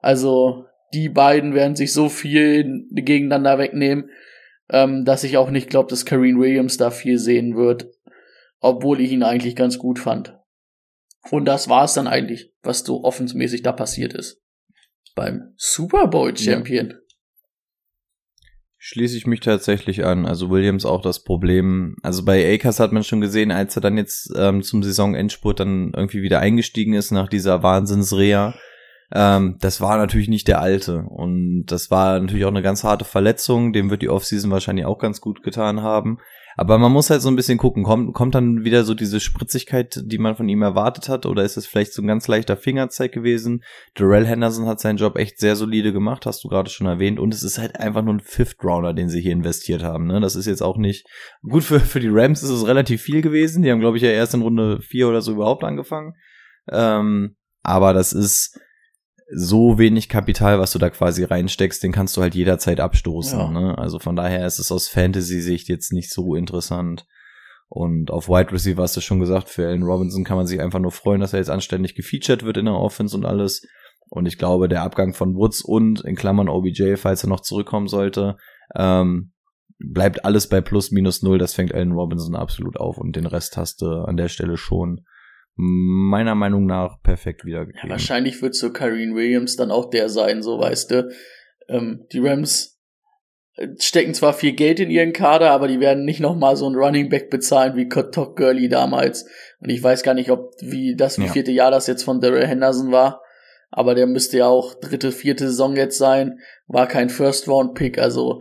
[0.00, 4.10] Also die beiden werden sich so viel gegeneinander wegnehmen,
[4.70, 7.88] ähm, dass ich auch nicht glaube, dass Kareen Williams da viel sehen wird,
[8.60, 10.38] obwohl ich ihn eigentlich ganz gut fand.
[11.30, 14.40] Und das war es dann eigentlich, was so offensmäßig da passiert ist.
[15.14, 16.90] Beim Super Bowl Champion.
[16.90, 16.96] Ja.
[18.86, 20.26] Schließe ich mich tatsächlich an.
[20.26, 21.96] Also Williams auch das Problem.
[22.02, 25.92] Also bei Akers hat man schon gesehen, als er dann jetzt ähm, zum Saisonendspurt dann
[25.96, 28.54] irgendwie wieder eingestiegen ist nach dieser Wahnsinnsreha.
[29.14, 31.04] Ähm, das war natürlich nicht der alte.
[31.08, 33.72] Und das war natürlich auch eine ganz harte Verletzung.
[33.72, 36.18] Dem wird die Offseason wahrscheinlich auch ganz gut getan haben.
[36.56, 40.00] Aber man muss halt so ein bisschen gucken, kommt, kommt dann wieder so diese Spritzigkeit,
[40.04, 43.10] die man von ihm erwartet hat, oder ist es vielleicht so ein ganz leichter Fingerzeig
[43.10, 43.64] gewesen?
[43.94, 47.34] Darrell Henderson hat seinen Job echt sehr solide gemacht, hast du gerade schon erwähnt, und
[47.34, 50.06] es ist halt einfach nur ein Fifth Rounder, den sie hier investiert haben.
[50.06, 50.20] Ne?
[50.20, 51.08] Das ist jetzt auch nicht
[51.42, 53.62] gut für, für die Rams ist es relativ viel gewesen.
[53.62, 56.14] Die haben, glaube ich, ja erst in Runde vier oder so überhaupt angefangen.
[56.70, 58.60] Ähm, aber das ist
[59.32, 63.38] so wenig Kapital, was du da quasi reinsteckst, den kannst du halt jederzeit abstoßen.
[63.38, 63.50] Ja.
[63.50, 63.78] Ne?
[63.78, 67.06] Also von daher ist es aus Fantasy-Sicht jetzt nicht so interessant.
[67.68, 70.78] Und auf Wide Receiver hast du schon gesagt, für Allen Robinson kann man sich einfach
[70.78, 73.66] nur freuen, dass er jetzt anständig gefeatured wird in der Offense und alles.
[74.10, 77.88] Und ich glaube, der Abgang von Woods und in Klammern OBJ, falls er noch zurückkommen
[77.88, 78.36] sollte,
[78.76, 79.32] ähm,
[79.78, 81.38] bleibt alles bei plus minus null.
[81.38, 85.04] Das fängt Allen Robinson absolut auf und den Rest hast du an der Stelle schon
[85.56, 87.88] meiner Meinung nach perfekt wiedergegeben.
[87.88, 91.10] Ja, wahrscheinlich wird so Kareen Williams dann auch der sein, so weißt du.
[91.68, 92.80] Ähm, die Rams
[93.54, 96.74] äh, stecken zwar viel Geld in ihren Kader, aber die werden nicht nochmal so einen
[96.74, 99.26] Running Back bezahlen wie Top Gurley damals.
[99.60, 102.46] Und ich weiß gar nicht, ob wie das wie vierte Jahr das jetzt von Daryl
[102.46, 103.22] Henderson war.
[103.70, 106.38] Aber der müsste ja auch dritte, vierte Saison jetzt sein.
[106.66, 108.40] War kein First Round Pick, also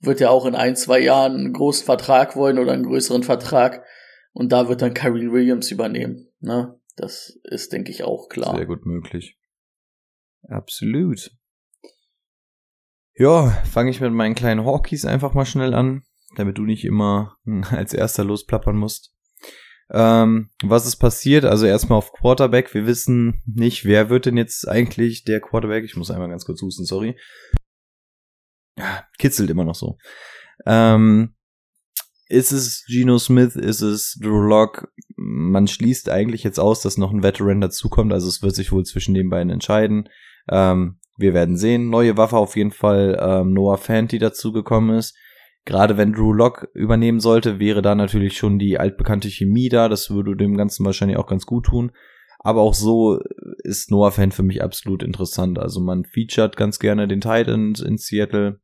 [0.00, 3.84] wird er auch in ein, zwei Jahren einen großen Vertrag wollen oder einen größeren Vertrag.
[4.32, 6.28] Und da wird dann Kyrene Williams übernehmen.
[6.44, 6.78] Ne?
[6.96, 8.54] Das ist, denke ich, auch klar.
[8.54, 9.38] Sehr gut möglich.
[10.42, 11.30] Absolut.
[13.16, 16.04] Ja, fange ich mit meinen kleinen Hawkies einfach mal schnell an,
[16.36, 17.38] damit du nicht immer
[17.70, 19.12] als erster losplappern musst.
[19.90, 21.44] Ähm, was ist passiert?
[21.44, 22.74] Also erstmal auf Quarterback.
[22.74, 25.84] Wir wissen nicht, wer wird denn jetzt eigentlich der Quarterback.
[25.84, 27.18] Ich muss einmal ganz kurz husten, sorry.
[29.18, 29.98] Kitzelt immer noch so.
[30.66, 31.34] Ähm,
[32.34, 34.92] ist es Geno Smith, ist es Drew Lock?
[35.16, 38.84] Man schließt eigentlich jetzt aus, dass noch ein Veteran dazukommt, also es wird sich wohl
[38.84, 40.08] zwischen den beiden entscheiden.
[40.50, 41.90] Ähm, wir werden sehen.
[41.90, 45.16] Neue Waffe auf jeden Fall ähm, Noah die dazugekommen ist.
[45.64, 49.88] Gerade wenn Drew Lock übernehmen sollte, wäre da natürlich schon die altbekannte Chemie da.
[49.88, 51.92] Das würde dem Ganzen wahrscheinlich auch ganz gut tun.
[52.40, 53.20] Aber auch so
[53.62, 55.58] ist Noah Fan für mich absolut interessant.
[55.58, 58.60] Also man featured ganz gerne den Titans in Seattle.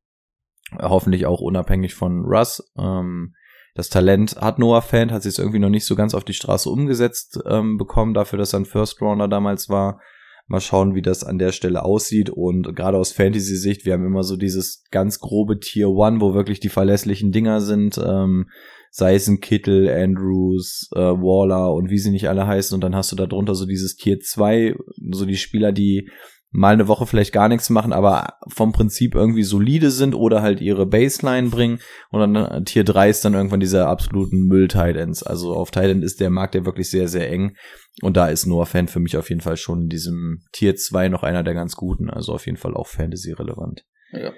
[0.78, 2.70] Hoffentlich auch unabhängig von Russ.
[2.76, 3.34] Ähm,
[3.74, 6.68] das Talent hat Noah Fan, hat sich irgendwie noch nicht so ganz auf die Straße
[6.68, 10.00] umgesetzt ähm, bekommen, dafür, dass er ein First Rounder damals war.
[10.46, 12.28] Mal schauen, wie das an der Stelle aussieht.
[12.28, 16.58] Und gerade aus Fantasy-Sicht, wir haben immer so dieses ganz grobe Tier One, wo wirklich
[16.58, 17.98] die verlässlichen Dinger sind.
[18.04, 18.46] Ähm,
[18.90, 22.74] sei es ein Kittel, Andrews, äh, Waller und wie sie nicht alle heißen.
[22.74, 24.74] Und dann hast du da drunter so dieses Tier 2,
[25.12, 26.10] so die Spieler, die
[26.52, 30.60] mal eine Woche vielleicht gar nichts machen, aber vom Prinzip irgendwie solide sind oder halt
[30.60, 31.80] ihre Baseline bringen.
[32.10, 35.22] Und dann äh, Tier 3 ist dann irgendwann dieser absoluten Müll-Titans.
[35.22, 37.56] Also auf Titan ist der Markt ja wirklich sehr, sehr eng.
[38.02, 41.08] Und da ist Noah Fan für mich auf jeden Fall schon in diesem Tier 2
[41.08, 42.10] noch einer der ganz guten.
[42.10, 43.84] Also auf jeden Fall auch Fantasy-relevant.
[44.12, 44.32] Ja.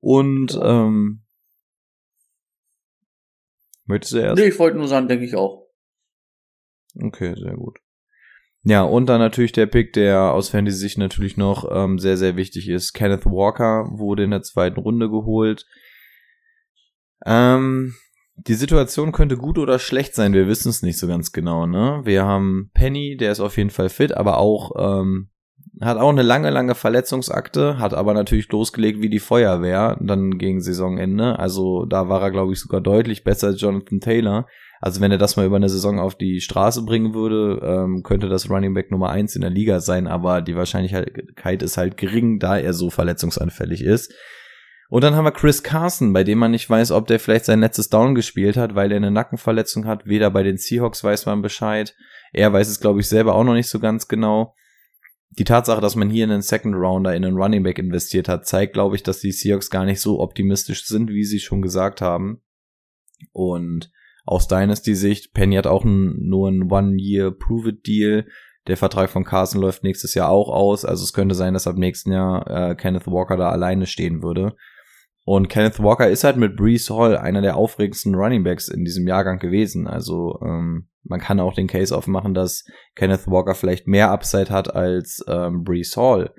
[0.00, 1.20] Und, ähm,
[3.86, 4.38] Möchtest du erst?
[4.40, 5.68] Nee, ich wollte nur sagen, denke ich auch.
[6.98, 7.78] Okay, sehr gut.
[8.66, 12.68] Ja, und dann natürlich der Pick, der aus Fantasy-Sicht natürlich noch ähm, sehr, sehr wichtig
[12.68, 12.94] ist.
[12.94, 15.66] Kenneth Walker wurde in der zweiten Runde geholt.
[17.26, 17.94] Ähm,
[18.36, 22.00] die Situation könnte gut oder schlecht sein, wir wissen es nicht so ganz genau, ne?
[22.04, 25.28] Wir haben Penny, der ist auf jeden Fall fit, aber auch, ähm,
[25.80, 30.60] hat auch eine lange, lange Verletzungsakte, hat aber natürlich losgelegt wie die Feuerwehr, dann gegen
[30.60, 31.38] Saisonende.
[31.38, 34.46] Also da war er, glaube ich, sogar deutlich besser als Jonathan Taylor.
[34.80, 38.28] Also wenn er das mal über eine Saison auf die Straße bringen würde, ähm, könnte
[38.28, 42.38] das Running Back Nummer eins in der Liga sein, aber die Wahrscheinlichkeit ist halt gering,
[42.38, 44.12] da er so verletzungsanfällig ist.
[44.90, 47.60] Und dann haben wir Chris Carson, bei dem man nicht weiß, ob der vielleicht sein
[47.60, 50.06] letztes Down gespielt hat, weil er eine Nackenverletzung hat.
[50.06, 51.96] Weder bei den Seahawks weiß man Bescheid.
[52.32, 54.54] Er weiß es, glaube ich, selber auch noch nicht so ganz genau.
[55.36, 58.46] Die Tatsache, dass man hier in einen Second Rounder in einen Running Back investiert hat,
[58.46, 62.00] zeigt, glaube ich, dass die Seahawks gar nicht so optimistisch sind, wie sie schon gesagt
[62.00, 62.40] haben.
[63.32, 63.90] Und
[64.24, 68.26] aus Dynasty-Sicht, Penny hat auch ein, nur ein One-Year-Prove-It-Deal.
[68.66, 70.84] Der Vertrag von Carson läuft nächstes Jahr auch aus.
[70.84, 74.56] Also es könnte sein, dass ab nächsten Jahr äh, Kenneth Walker da alleine stehen würde.
[75.24, 79.06] Und Kenneth Walker ist halt mit Brees Hall einer der aufregendsten Running Backs in diesem
[79.06, 79.86] Jahrgang gewesen.
[79.86, 84.74] Also ähm, man kann auch den Case aufmachen, dass Kenneth Walker vielleicht mehr Upside hat
[84.74, 86.34] als ähm, Brees Hall.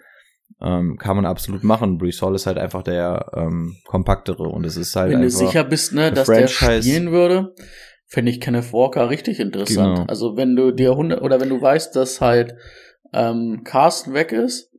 [0.61, 1.97] Ähm, kann man absolut machen.
[1.97, 5.39] Brees Hall ist halt einfach der ähm, kompaktere und es ist halt Wenn du einfach
[5.39, 7.53] sicher bist, ne, dass Franchise- der spielen würde,
[8.05, 9.95] fände ich Kenneth Walker richtig interessant.
[9.95, 10.07] Genau.
[10.07, 12.53] Also wenn du dir 100 oder wenn du weißt, dass halt
[13.13, 14.71] ähm, Carsten weg ist,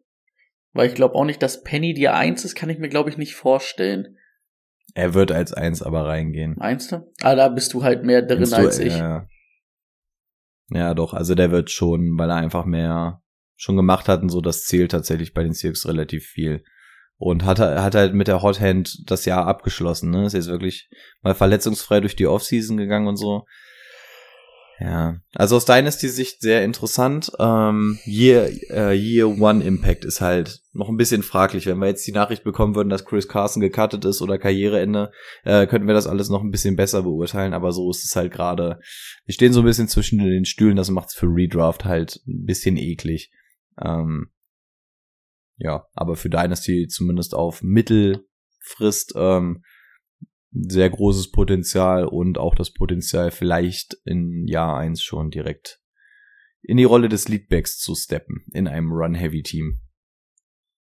[0.76, 3.16] weil ich glaube auch nicht, dass Penny dir eins ist, kann ich mir glaube ich
[3.16, 4.16] nicht vorstellen.
[4.94, 6.54] er wird als eins aber reingehen.
[6.58, 7.12] Meinst du?
[7.22, 8.96] Ah, da bist du halt mehr drin du, als ich.
[8.96, 9.26] Ja.
[10.70, 13.22] ja, doch, also der wird schon, weil er einfach mehr
[13.56, 16.62] schon gemacht hat und so, das zählt tatsächlich bei den Seahawks relativ viel.
[17.18, 20.26] Und hat, hat halt mit der Hot Hand das Jahr abgeschlossen, ne?
[20.26, 20.90] Ist jetzt wirklich
[21.22, 23.46] mal verletzungsfrei durch die Offseason gegangen und so.
[24.78, 27.32] Ja, also aus Dynasty-Sicht sehr interessant.
[27.38, 31.64] Ähm, Year, äh, Year One Impact ist halt noch ein bisschen fraglich.
[31.64, 35.12] Wenn wir jetzt die Nachricht bekommen würden, dass Chris Carson gecuttet ist oder Karriereende,
[35.44, 37.54] äh, könnten wir das alles noch ein bisschen besser beurteilen.
[37.54, 38.78] Aber so ist es halt gerade.
[39.24, 40.76] Wir stehen so ein bisschen zwischen den Stühlen.
[40.76, 43.32] Das macht's für Redraft halt ein bisschen eklig.
[43.82, 44.30] Ähm,
[45.56, 49.62] ja, aber für Dynasty zumindest auf Mittelfrist ähm,
[50.68, 55.80] sehr großes Potenzial und auch das Potenzial vielleicht in Jahr eins schon direkt
[56.62, 59.78] in die Rolle des Leadbacks zu steppen in einem Run-Heavy-Team.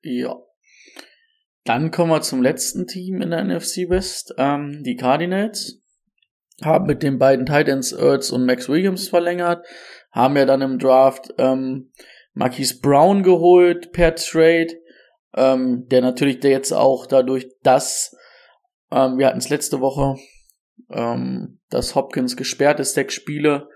[0.01, 0.35] Ja.
[1.63, 4.33] Dann kommen wir zum letzten Team in der NFC West.
[4.37, 5.81] Ähm, die Cardinals
[6.61, 9.65] haben mit den beiden Titans Ertz und Max Williams verlängert,
[10.11, 11.91] haben ja dann im Draft ähm,
[12.33, 14.73] Marquise Brown geholt per Trade,
[15.35, 18.15] ähm, der natürlich der jetzt auch dadurch, dass
[18.91, 20.15] ähm, wir hatten es letzte Woche,
[20.91, 23.69] ähm, dass Hopkins gesperrt ist, sechs Spiele,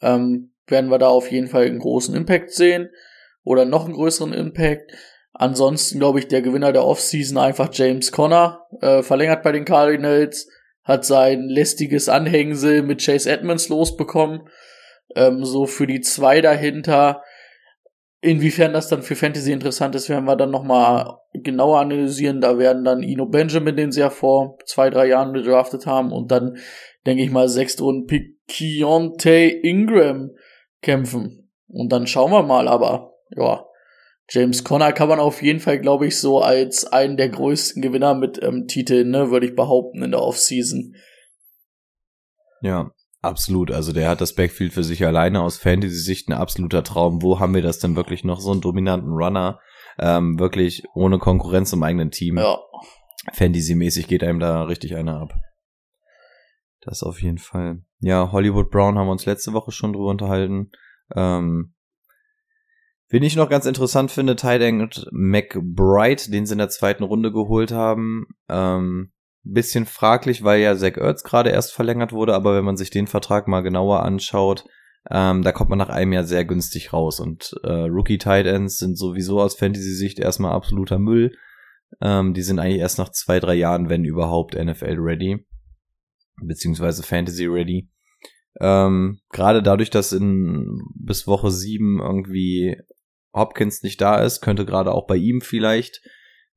[0.00, 2.90] ähm, werden wir da auf jeden Fall einen großen Impact sehen
[3.44, 4.92] oder noch einen größeren Impact.
[5.32, 10.48] Ansonsten glaube ich, der Gewinner der Offseason einfach James Conner, äh, verlängert bei den Cardinals,
[10.84, 14.48] hat sein lästiges Anhängsel mit Chase Edmonds losbekommen.
[15.14, 17.22] Ähm, so für die zwei dahinter.
[18.24, 22.40] Inwiefern das dann für Fantasy interessant ist, werden wir dann nochmal genauer analysieren.
[22.40, 26.30] Da werden dann Ino Benjamin, den sie ja vor zwei, drei Jahren gedraftet haben, und
[26.30, 26.56] dann,
[27.04, 30.30] denke ich mal, sechste Runden Pick Keontae Ingram
[30.82, 31.50] kämpfen.
[31.66, 33.66] Und dann schauen wir mal, aber ja,
[34.30, 38.14] James Conner kann man auf jeden Fall, glaube ich, so als einen der größten Gewinner
[38.14, 40.94] mit ähm, Titeln, ne, würde ich behaupten, in der Offseason.
[42.60, 43.70] Ja, absolut.
[43.70, 47.22] Also der hat das Backfield für sich alleine aus Fantasy-Sicht ein absoluter Traum.
[47.22, 48.40] Wo haben wir das denn wirklich noch?
[48.40, 49.58] So einen dominanten Runner,
[49.98, 52.38] ähm, wirklich ohne Konkurrenz im eigenen Team.
[52.38, 52.58] Ja,
[53.32, 55.34] Fantasy-mäßig geht einem da richtig einer ab.
[56.80, 57.82] Das auf jeden Fall.
[58.00, 60.72] Ja, Hollywood Brown haben wir uns letzte Woche schon drüber unterhalten.
[61.14, 61.74] Ähm,
[63.08, 67.30] wen ich noch ganz interessant finde, Tight End McBride, den sie in der zweiten Runde
[67.30, 68.26] geholt haben.
[68.48, 69.12] Ähm,
[69.44, 73.06] bisschen fraglich, weil ja Zach Ertz gerade erst verlängert wurde, aber wenn man sich den
[73.06, 74.64] Vertrag mal genauer anschaut,
[75.10, 77.18] ähm, da kommt man nach einem Jahr sehr günstig raus.
[77.18, 81.32] Und äh, Rookie Tight Ends sind sowieso aus Fantasy-Sicht erstmal absoluter Müll.
[82.00, 85.44] Ähm, die sind eigentlich erst nach zwei, drei Jahren, wenn überhaupt, NFL ready.
[86.40, 87.90] Beziehungsweise Fantasy ready.
[88.60, 92.76] Ähm, Gerade dadurch, dass in bis Woche sieben irgendwie
[93.34, 96.00] Hopkins nicht da ist, könnte gerade auch bei ihm vielleicht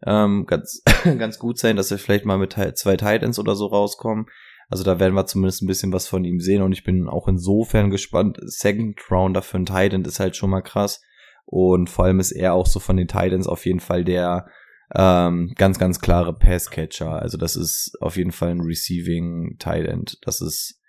[0.06, 4.28] ähm, ganz, ganz gut sein, dass er vielleicht mal mit zwei Titans oder so rauskommen.
[4.68, 7.28] Also da werden wir zumindest ein bisschen was von ihm sehen und ich bin auch
[7.28, 8.38] insofern gespannt.
[8.42, 11.02] Second Rounder für einen Titan ist halt schon mal krass.
[11.46, 14.48] Und vor allem ist er auch so von den Titans auf jeden Fall der
[14.94, 17.22] ähm, ganz, ganz klare Passcatcher.
[17.22, 20.18] Also das ist auf jeden Fall ein Receiving Tight End.
[20.24, 20.82] Das ist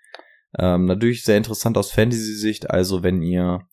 [0.57, 2.71] ähm, natürlich sehr interessant aus Fantasy-Sicht.
[2.71, 3.67] Also wenn ihr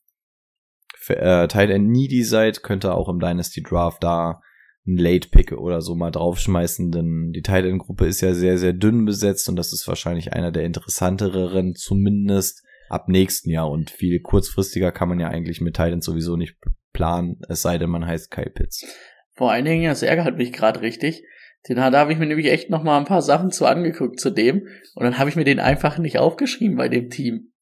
[1.08, 4.40] äh, Tight End needy seid, könnt ihr auch im Dynasty Draft da
[4.86, 8.58] einen Late Pick oder so mal draufschmeißen, denn die Tight End Gruppe ist ja sehr,
[8.58, 13.90] sehr dünn besetzt und das ist wahrscheinlich einer der interessanteren, zumindest ab nächsten Jahr und
[13.90, 16.56] viel kurzfristiger kann man ja eigentlich mit Tight End sowieso nicht
[16.92, 18.86] planen, es sei denn, man heißt Kyle Pitts.
[19.34, 21.24] vor allen Dingen, das ärgert mich gerade richtig.
[21.66, 24.30] Den, da habe ich mir nämlich echt noch mal ein paar Sachen zu angeguckt zu
[24.30, 27.52] dem und dann habe ich mir den einfach nicht aufgeschrieben bei dem Team.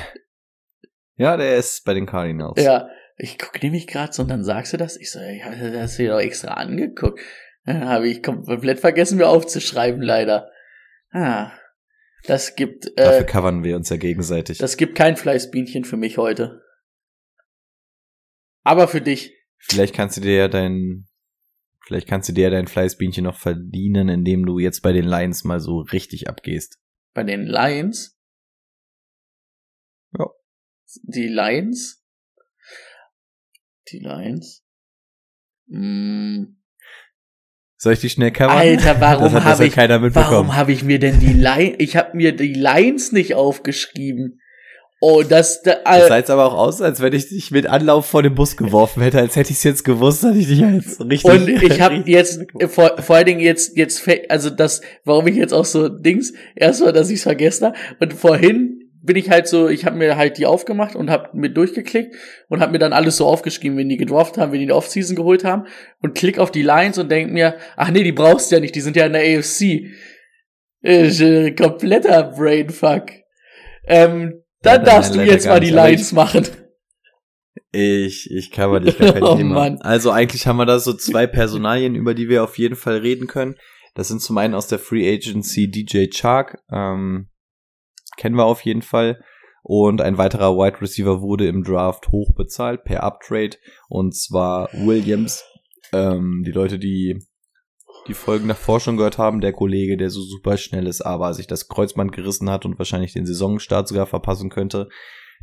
[1.18, 2.60] Ja, der ist bei den Cardinals.
[2.64, 4.98] Ja, ich gucke nämlich gerade so und dann sagst du das.
[4.98, 7.20] Ich so, ich habe das hier doch extra angeguckt.
[7.66, 10.52] Dann habe ich komplett vergessen, mir aufzuschreiben, leider.
[11.12, 11.52] Ah,
[12.24, 14.58] das gibt, Dafür äh, covern wir uns ja gegenseitig.
[14.58, 16.62] das gibt kein Fleißbienchen für mich heute.
[18.64, 19.36] Aber für dich.
[19.58, 21.08] Vielleicht kannst du dir ja dein,
[21.86, 25.44] vielleicht kannst du dir ja dein Fleißbienchen noch verdienen, indem du jetzt bei den Lions
[25.44, 26.80] mal so richtig abgehst.
[27.14, 28.18] Bei den Lions.
[30.18, 30.28] Ja.
[31.04, 32.01] Die Lions.
[33.92, 34.64] Die Lions.
[35.68, 36.44] Mm,
[37.78, 38.58] Soll ich die schnell covern?
[38.58, 40.32] Alter, warum habe ich, keiner mitbekommen.
[40.32, 44.40] warum habe ich mir denn die Line, ich habe mir die Lines nicht aufgeschrieben.
[45.04, 48.06] Oh, das, da, Das sah jetzt aber auch aus, als wenn ich dich mit Anlauf
[48.06, 51.02] vor den Bus geworfen hätte, als hätte ich es jetzt gewusst, dass ich dich jetzt
[51.02, 51.26] richtig.
[51.26, 55.54] Und ich habe jetzt vor, vor allen Dingen jetzt jetzt also das, warum ich jetzt
[55.54, 59.68] auch so Dings erstmal, dass ich es vergessen habe und vorhin bin ich halt so,
[59.68, 62.16] ich habe mir halt die aufgemacht und habe mir durchgeklickt
[62.50, 65.16] und habe mir dann alles so aufgeschrieben, wenn die gedraft haben, wenn die die Offseason
[65.16, 65.66] geholt haben
[66.02, 68.76] und klick auf die Lines und denk mir, ach nee, die brauchst du ja nicht,
[68.76, 69.92] die sind ja in der AFC.
[70.84, 73.08] Ist, äh, kompletter Brainfuck.
[73.86, 74.22] Ähm,
[74.64, 76.48] Ja, dann dann darfst du jetzt mal die Lines machen.
[77.72, 79.56] Ich, ich cover dich gar kein Oh, Thema.
[79.56, 79.82] Mann.
[79.82, 83.28] Also eigentlich haben wir da so zwei Personalien, über die wir auf jeden Fall reden
[83.28, 83.56] können.
[83.94, 87.28] Das sind zum einen aus der Free Agency DJ Chark, ähm,
[88.18, 89.22] kennen wir auf jeden Fall.
[89.64, 93.58] Und ein weiterer Wide Receiver wurde im Draft hochbezahlt per Uptrade.
[93.90, 95.44] Und zwar Williams.
[95.94, 97.20] Ähm, die Leute, die
[98.08, 101.46] die Folgen davor schon gehört haben, der Kollege, der so super schnell ist, aber sich
[101.48, 104.90] das Kreuzband gerissen hat und wahrscheinlich den Saisonstart sogar verpassen könnte.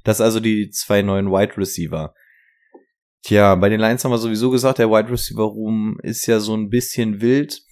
[0.05, 2.15] Das also die zwei neuen Wide Receiver.
[3.23, 6.55] Tja, bei den Lions haben wir sowieso gesagt, der Wide Receiver Room ist ja so
[6.55, 7.63] ein bisschen wild.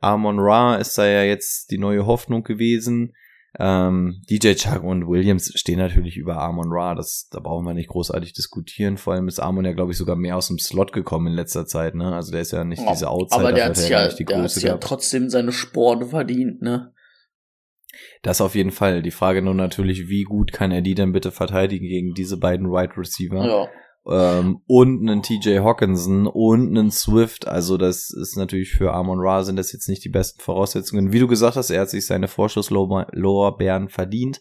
[0.00, 3.12] Amon Ra ist da ja jetzt die neue Hoffnung gewesen.
[3.58, 6.94] Ähm, DJ Chuck und Williams stehen natürlich über Amon Ra.
[6.94, 8.96] Das, da brauchen wir nicht großartig diskutieren.
[8.96, 11.66] Vor allem ist Amon ja, glaube ich, sogar mehr aus dem Slot gekommen in letzter
[11.66, 11.94] Zeit.
[11.94, 12.14] Ne?
[12.14, 13.40] Also der ist ja nicht dieser Outsider.
[13.40, 16.92] Aber der hat hat ja, der hat's ja trotzdem seine Sporen verdient, ne?
[18.22, 19.02] Das auf jeden Fall.
[19.02, 22.68] Die Frage nur natürlich, wie gut kann er die denn bitte verteidigen gegen diese beiden
[22.68, 23.44] Wide Receiver?
[23.44, 23.68] Ja.
[24.08, 27.46] Ähm, und einen TJ Hawkinson und einen Swift.
[27.46, 31.12] Also das ist natürlich für Amon Ra sind das jetzt nicht die besten Voraussetzungen.
[31.12, 34.40] Wie du gesagt hast, er hat sich seine Vorschusslorbeeren verdient.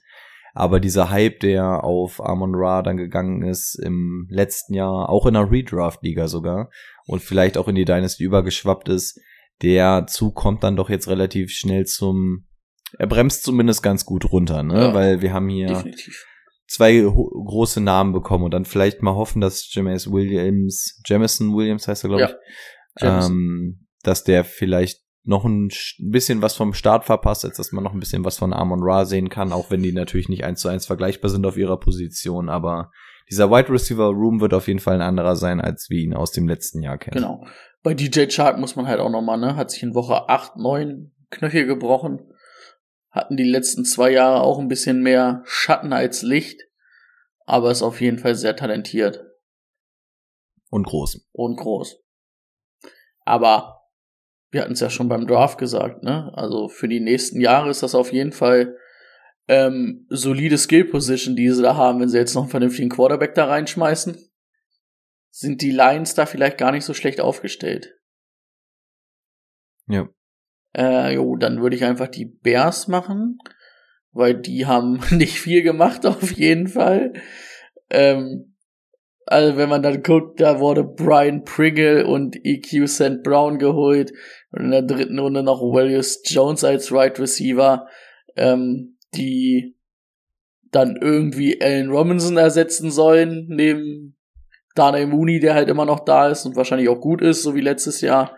[0.54, 5.36] Aber dieser Hype, der auf Amon Ra dann gegangen ist im letzten Jahr, auch in
[5.36, 6.70] der Redraft-Liga sogar,
[7.06, 9.18] und vielleicht auch in die Dynasty übergeschwappt ist,
[9.62, 12.48] der Zug kommt dann doch jetzt relativ schnell zum,
[12.98, 14.88] er bremst zumindest ganz gut runter, ne?
[14.88, 14.94] Ja.
[14.94, 16.26] Weil wir haben hier Definitiv.
[16.74, 22.04] Zwei große Namen bekommen und dann vielleicht mal hoffen, dass Jameis Williams, Jamison Williams heißt
[22.06, 27.46] er, glaube ich, ähm, dass der vielleicht noch ein sch- bisschen was vom Start verpasst,
[27.46, 29.92] als dass man noch ein bisschen was von Amon Ra sehen kann, auch wenn die
[29.92, 32.92] natürlich nicht eins zu eins vergleichbar sind auf ihrer Position, aber
[33.30, 36.32] dieser Wide Receiver Room wird auf jeden Fall ein anderer sein, als wir ihn aus
[36.32, 37.14] dem letzten Jahr kennen.
[37.16, 37.46] Genau.
[37.84, 39.56] Bei DJ Chark muss man halt auch nochmal, ne?
[39.56, 42.20] Hat sich in Woche 8, 9 Knöchel gebrochen.
[43.12, 46.62] Hatten die letzten zwei Jahre auch ein bisschen mehr Schatten als Licht.
[47.46, 49.26] Aber ist auf jeden Fall sehr talentiert
[50.70, 51.28] Und groß.
[51.34, 51.98] und groß.
[53.26, 53.82] Aber
[54.50, 56.32] wir hatten es ja schon beim Draft gesagt, ne?
[56.34, 58.78] Also für die nächsten Jahre ist das auf jeden Fall
[59.48, 63.36] ähm, solide Skill Position, die sie da haben, wenn sie jetzt noch einen vernünftigen Quarterback
[63.36, 64.18] da reinschmeißen.
[65.30, 67.98] Sind die Lions da vielleicht gar nicht so schlecht aufgestellt?
[69.88, 70.08] Ja.
[70.76, 73.40] Äh, jo, dann würde ich einfach die Bears machen,
[74.12, 77.14] weil die haben nicht viel gemacht, auf jeden Fall.
[77.90, 78.56] Ähm,
[79.26, 83.24] also wenn man dann guckt, da wurde Brian Pringle und EQ St.
[83.24, 84.12] Brown geholt
[84.52, 87.88] und in der dritten Runde noch Willius Jones als Right Receiver,
[88.36, 89.78] ähm, die
[90.72, 94.18] dann irgendwie Allen Robinson ersetzen sollen, neben
[94.76, 97.62] Daniel Mooney, der halt immer noch da ist und wahrscheinlich auch gut ist, so wie
[97.62, 98.38] letztes Jahr.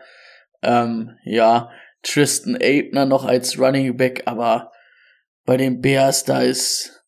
[0.62, 1.70] Ähm, ja,
[2.04, 4.72] Tristan Aitner noch als Running Back, aber
[5.46, 7.04] bei den Bears, da ist,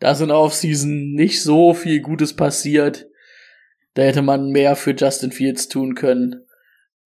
[0.00, 3.06] da ist in der Offseason nicht so viel Gutes passiert.
[3.94, 6.44] Da hätte man mehr für Justin Fields tun können.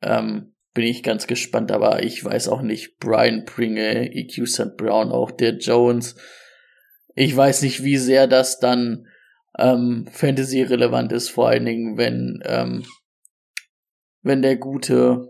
[0.03, 2.99] Ähm, bin ich ganz gespannt, aber ich weiß auch nicht.
[2.99, 4.76] Brian Pringle, EQ St.
[4.76, 6.16] Brown, auch der Jones.
[7.14, 9.07] Ich weiß nicht, wie sehr das dann
[9.59, 12.85] ähm, Fantasy relevant ist, vor allen Dingen, wenn, ähm,
[14.22, 15.30] wenn der gute,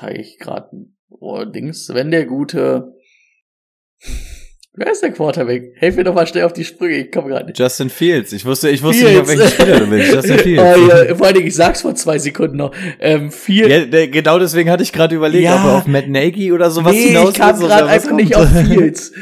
[0.00, 0.68] habe ich gerade
[1.10, 2.92] oh, Dings, wenn der gute,
[4.74, 5.72] wer ist der Quarterback?
[5.76, 7.58] Helf mir doch mal schnell auf die Sprünge, ich komme gerade nicht.
[7.58, 8.32] Justin Fields.
[8.32, 10.12] Ich wusste, ich wusste nicht, auf welchen Spieler du willst.
[10.14, 10.62] Justin Fields.
[10.62, 12.74] oh, ja, vor allen Dingen, ich sag's vor zwei Sekunden noch.
[13.00, 15.56] Ähm, viel, Ja, genau deswegen hatte ich gerade überlegt, Ja.
[15.56, 18.46] ob er auf Matt Nagy oder sowas nee, hinaus ich kam gerade einfach nicht kommt.
[18.46, 19.12] auf Fields.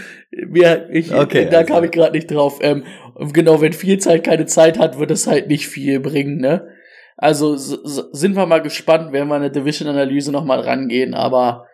[0.48, 1.72] Mir, ich, Okay, da also.
[1.72, 2.58] kam ich gerade nicht drauf.
[2.60, 2.84] Ähm,
[3.32, 6.68] genau, wenn Fields halt keine Zeit hat, wird es halt nicht viel bringen, ne?
[7.16, 11.66] Also sind wir mal gespannt, wenn wir eine Division-Analyse nochmal rangehen, aber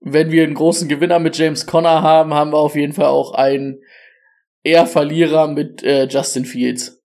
[0.00, 3.34] wenn wir einen großen Gewinner mit James Conner haben, haben wir auf jeden Fall auch
[3.34, 3.80] einen
[4.64, 7.02] eher Verlierer mit äh, Justin Fields.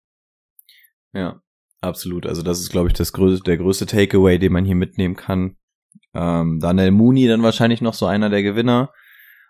[1.13, 1.41] Ja,
[1.79, 2.25] absolut.
[2.25, 5.55] Also das ist, glaube ich, das größte, der größte Takeaway, den man hier mitnehmen kann.
[6.13, 8.91] Ähm, Daniel Mooney dann wahrscheinlich noch so einer der Gewinner.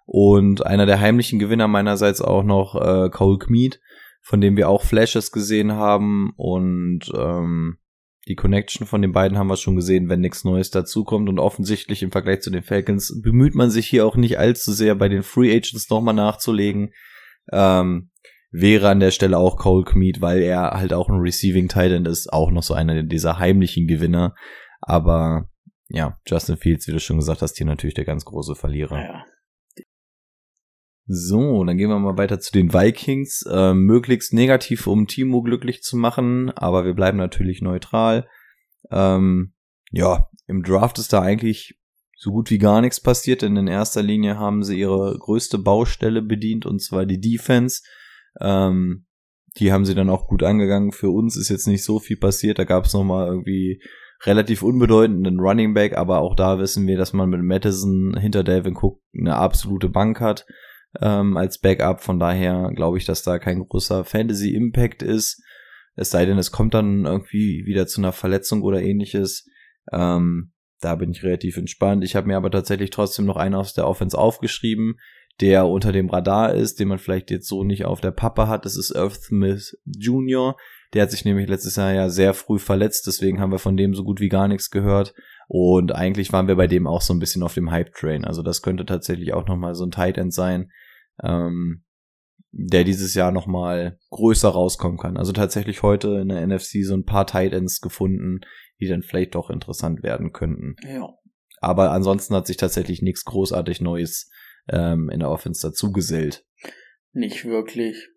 [0.06, 3.80] Und einer der heimlichen Gewinner meinerseits auch noch äh, Cole Kmead,
[4.22, 6.34] von dem wir auch Flashes gesehen haben.
[6.36, 7.78] Und ähm,
[8.28, 11.28] die Connection von den beiden haben wir schon gesehen, wenn nichts Neues dazukommt.
[11.28, 14.96] Und offensichtlich im Vergleich zu den Falcons bemüht man sich hier auch nicht allzu sehr
[14.96, 16.94] bei den Free Agents nochmal nachzulegen.
[17.52, 18.12] Ähm,
[18.52, 22.32] wäre an der Stelle auch Cole Kmeet, weil er halt auch ein Receiving Titan ist,
[22.32, 24.36] auch noch so einer dieser heimlichen Gewinner.
[24.82, 25.50] Aber
[25.90, 29.02] ja, Justin Fields, wie du schon gesagt hast, hier natürlich der ganz große Verlierer.
[29.02, 29.26] Ja.
[31.14, 33.46] So, dann gehen wir mal weiter zu den Vikings.
[33.46, 38.30] Äh, möglichst negativ, um Timo glücklich zu machen, aber wir bleiben natürlich neutral.
[38.90, 39.52] Ähm,
[39.92, 41.78] ja, im Draft ist da eigentlich
[42.16, 46.22] so gut wie gar nichts passiert, denn in erster Linie haben sie ihre größte Baustelle
[46.22, 47.82] bedient, und zwar die Defense.
[48.40, 49.06] Ähm,
[49.58, 50.94] die haben sie dann auch gut angegangen.
[50.94, 52.58] Für uns ist jetzt nicht so viel passiert.
[52.58, 53.84] Da gab es nochmal irgendwie
[54.24, 58.78] relativ unbedeutenden Running Back, aber auch da wissen wir, dass man mit Madison hinter Delvin
[58.78, 60.46] Cook eine absolute Bank hat
[61.00, 62.02] ähm, als Backup.
[62.02, 65.42] Von daher glaube ich, dass da kein großer Fantasy-Impact ist.
[65.96, 69.48] Es sei denn, es kommt dann irgendwie wieder zu einer Verletzung oder ähnliches.
[69.92, 72.04] Ähm, da bin ich relativ entspannt.
[72.04, 74.96] Ich habe mir aber tatsächlich trotzdem noch einen aus der Offense aufgeschrieben,
[75.40, 78.66] der unter dem Radar ist, den man vielleicht jetzt so nicht auf der Pappe hat.
[78.66, 80.56] Das ist Earth Smith Jr.
[80.94, 83.94] Der hat sich nämlich letztes Jahr ja sehr früh verletzt, deswegen haben wir von dem
[83.94, 85.14] so gut wie gar nichts gehört.
[85.48, 88.26] Und eigentlich waren wir bei dem auch so ein bisschen auf dem Hype-Train.
[88.26, 90.72] Also das könnte tatsächlich auch nochmal so ein Tight End sein,
[91.24, 91.84] ähm,
[92.52, 95.18] der dieses Jahr nochmal größer rauskommen kann.
[95.18, 98.42] Also tatsächlich heute in der NFC so ein paar Tight Ends gefunden,
[98.80, 100.76] die dann vielleicht doch interessant werden könnten.
[100.84, 101.10] Ja.
[101.62, 104.30] Aber ansonsten hat sich tatsächlich nichts großartig Neues
[104.68, 106.46] ähm, in der Offense dazugesellt.
[107.14, 108.10] Nicht wirklich.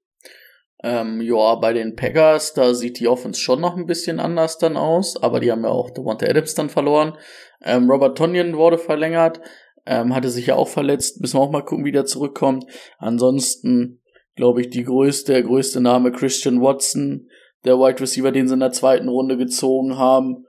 [0.83, 4.77] Ähm, ja, bei den Packers, da sieht die Offense schon noch ein bisschen anders dann
[4.77, 7.17] aus, aber die haben ja auch Devonta Adams dann verloren.
[7.63, 9.41] Ähm, Robert Tonyan wurde verlängert,
[9.87, 12.65] ähm, hatte sich ja auch verletzt, müssen wir auch mal gucken, wie der zurückkommt.
[12.99, 14.03] Ansonsten,
[14.35, 17.29] glaube ich, die größte, der größte Name Christian Watson,
[17.65, 20.45] der Wide Receiver, den sie in der zweiten Runde gezogen haben,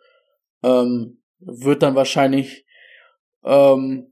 [0.64, 2.66] ähm, wird dann wahrscheinlich
[3.44, 4.12] ähm,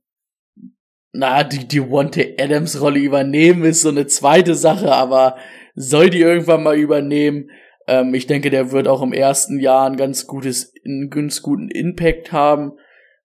[1.13, 5.37] na, die, die Wante Adams Rolle übernehmen ist so eine zweite Sache, aber
[5.75, 7.49] soll die irgendwann mal übernehmen.
[7.87, 11.69] Ähm, ich denke, der wird auch im ersten Jahr ein ganz gutes, einen ganz guten
[11.69, 12.73] Impact haben.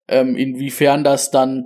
[0.07, 1.65] Ähm, inwiefern das dann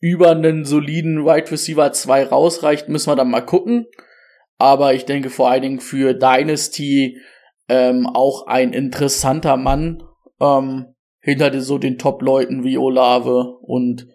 [0.00, 3.86] über einen soliden Wide Receiver 2 rausreicht, müssen wir dann mal gucken.
[4.56, 7.18] Aber ich denke vor allen Dingen für Dynasty
[7.68, 10.02] ähm, auch ein interessanter Mann
[10.40, 14.08] ähm, hinter so den Top-Leuten wie Olave und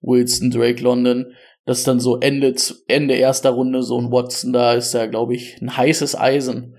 [0.00, 1.32] Wilson, Drake London
[1.66, 2.54] das dann so Ende,
[2.86, 6.76] Ende erster Runde so ein Watson da ist ja, glaube ich, ein heißes Eisen.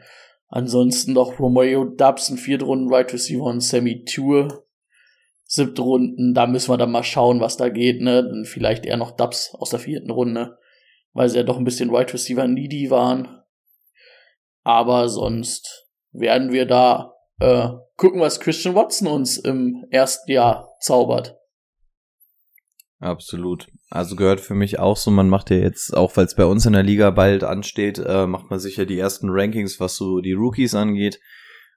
[0.47, 4.65] Ansonsten noch Romeo Dubs, ein Viertrunden Right Receiver und Sammy Tour.
[5.49, 8.21] Siebte Runden, da müssen wir dann mal schauen, was da geht, ne?
[8.23, 10.57] Dann vielleicht eher noch Dubs aus der vierten Runde,
[11.13, 13.41] weil sie ja doch ein bisschen Right Receiver needy waren.
[14.63, 21.37] Aber sonst werden wir da äh, gucken, was Christian Watson uns im ersten Jahr zaubert.
[22.99, 23.67] Absolut.
[23.89, 26.65] Also gehört für mich auch so, man macht ja jetzt, auch weil es bei uns
[26.65, 30.33] in der Liga bald ansteht, äh, macht man sicher die ersten Rankings, was so die
[30.33, 31.19] Rookies angeht.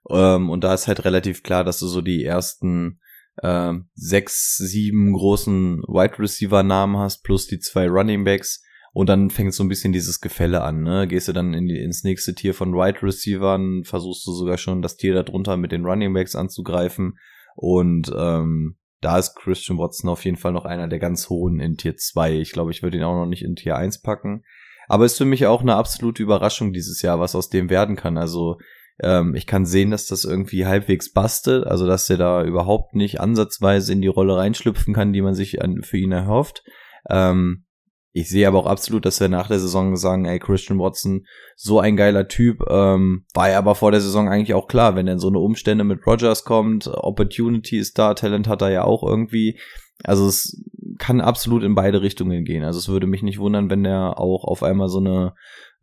[0.09, 2.99] Ähm, und da ist halt relativ klar, dass du so die ersten
[3.37, 8.63] äh, sechs, sieben großen Wide Receiver Namen hast, plus die zwei Running Backs.
[8.93, 11.07] Und dann fängt so ein bisschen dieses Gefälle an, ne?
[11.07, 14.81] Gehst du dann in die, ins nächste Tier von Wide Receivern, versuchst du sogar schon
[14.81, 17.17] das Tier darunter mit den Running Backs anzugreifen.
[17.55, 21.77] Und ähm, da ist Christian Watson auf jeden Fall noch einer der ganz hohen in
[21.77, 22.39] Tier 2.
[22.39, 24.43] Ich glaube, ich würde ihn auch noch nicht in Tier 1 packen.
[24.87, 28.17] Aber ist für mich auch eine absolute Überraschung dieses Jahr, was aus dem werden kann.
[28.17, 28.57] Also
[29.01, 33.19] ähm, ich kann sehen, dass das irgendwie halbwegs bastet, also dass er da überhaupt nicht
[33.19, 36.63] ansatzweise in die Rolle reinschlüpfen kann, die man sich an, für ihn erhofft.
[37.09, 37.65] Ähm,
[38.13, 41.25] ich sehe aber auch absolut, dass wir nach der Saison sagen, ey, Christian Watson,
[41.55, 45.07] so ein geiler Typ, ähm, war ja aber vor der Saison eigentlich auch klar, wenn
[45.07, 48.83] er in so eine Umstände mit Rogers kommt, Opportunity ist da, Talent hat er ja
[48.83, 49.57] auch irgendwie.
[50.03, 50.61] Also es
[50.97, 52.63] kann absolut in beide Richtungen gehen.
[52.63, 55.33] Also es würde mich nicht wundern, wenn der auch auf einmal so eine,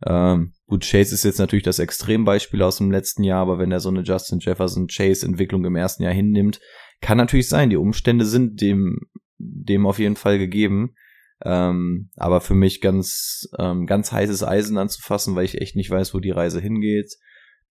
[0.05, 3.79] ähm, gut, Chase ist jetzt natürlich das Extrembeispiel aus dem letzten Jahr, aber wenn er
[3.79, 6.59] so eine Justin Jefferson Chase Entwicklung im ersten Jahr hinnimmt,
[7.01, 8.99] kann natürlich sein, die Umstände sind dem,
[9.37, 10.95] dem auf jeden Fall gegeben.
[11.43, 16.13] Ähm, aber für mich ganz, ähm, ganz heißes Eisen anzufassen, weil ich echt nicht weiß,
[16.13, 17.15] wo die Reise hingeht.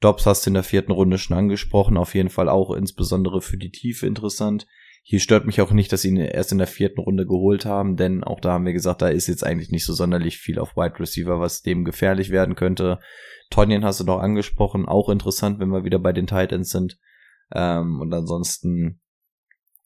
[0.01, 3.59] Dobbs hast du in der vierten Runde schon angesprochen, auf jeden Fall auch insbesondere für
[3.59, 4.67] die Tiefe interessant.
[5.03, 7.97] Hier stört mich auch nicht, dass sie ihn erst in der vierten Runde geholt haben,
[7.97, 10.77] denn auch da haben wir gesagt, da ist jetzt eigentlich nicht so sonderlich viel auf
[10.77, 12.99] Wide Receiver, was dem gefährlich werden könnte.
[13.51, 16.99] Tonyan hast du noch angesprochen, auch interessant, wenn wir wieder bei den Titans sind.
[17.55, 19.01] Ähm, und ansonsten,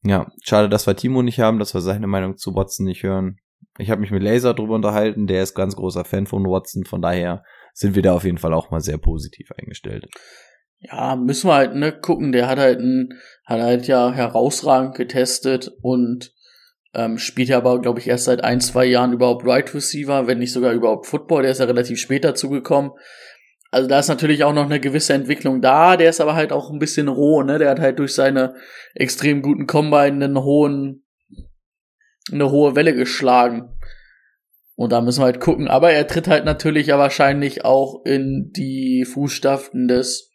[0.03, 3.39] ja, schade, dass wir Timo nicht haben, dass wir seine Meinung zu Watson nicht hören.
[3.79, 7.01] Ich habe mich mit Laser drüber unterhalten, der ist ganz großer Fan von Watson, von
[7.01, 7.45] daher
[7.75, 10.09] sind wir da auf jeden Fall auch mal sehr positiv eingestellt.
[10.85, 12.33] Ja, müssen wir halt, ne, gucken.
[12.33, 13.15] Der hat halt ein,
[13.45, 16.33] hat halt ja herausragend getestet und
[16.95, 20.39] ähm, spielt ja aber, glaube ich, erst seit ein, zwei Jahren überhaupt Right Receiver, wenn
[20.39, 21.43] nicht sogar überhaupt Football.
[21.43, 22.93] Der ist ja relativ spät dazugekommen.
[23.71, 25.97] Also da ist natürlich auch noch eine gewisse Entwicklung da.
[25.97, 27.59] Der ist aber halt auch ein bisschen roh, ne?
[27.59, 28.55] Der hat halt durch seine
[28.95, 31.07] extrem guten Combine einen hohen,
[32.31, 33.79] eine hohe Welle geschlagen.
[34.75, 35.69] Und da müssen wir halt gucken.
[35.69, 40.32] Aber er tritt halt natürlich ja wahrscheinlich auch in die Fußstapfen des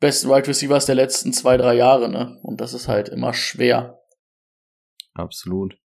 [0.00, 2.38] besten Wide Receivers der letzten zwei, drei Jahre, ne?
[2.42, 3.98] Und das ist halt immer schwer.
[5.14, 5.76] Absolut.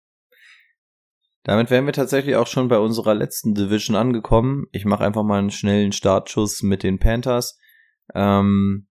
[1.43, 4.66] Damit wären wir tatsächlich auch schon bei unserer letzten Division angekommen.
[4.72, 7.57] Ich mache einfach mal einen schnellen Startschuss mit den Panthers.
[8.14, 8.88] Ähm,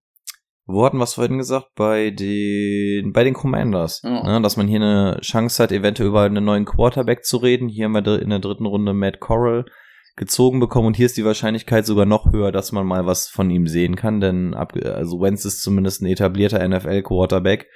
[0.66, 1.68] wo hatten wir es vorhin gesagt?
[1.76, 4.02] Bei den, bei den Commanders.
[4.02, 4.22] Ja.
[4.24, 7.68] Ne, dass man hier eine Chance hat, eventuell über einen neuen Quarterback zu reden.
[7.68, 9.64] Hier haben wir in der dritten Runde Matt Corral
[10.20, 13.50] gezogen bekommen und hier ist die Wahrscheinlichkeit sogar noch höher, dass man mal was von
[13.50, 17.66] ihm sehen kann, denn ab, also Wentz ist zumindest ein etablierter NFL-Quarterback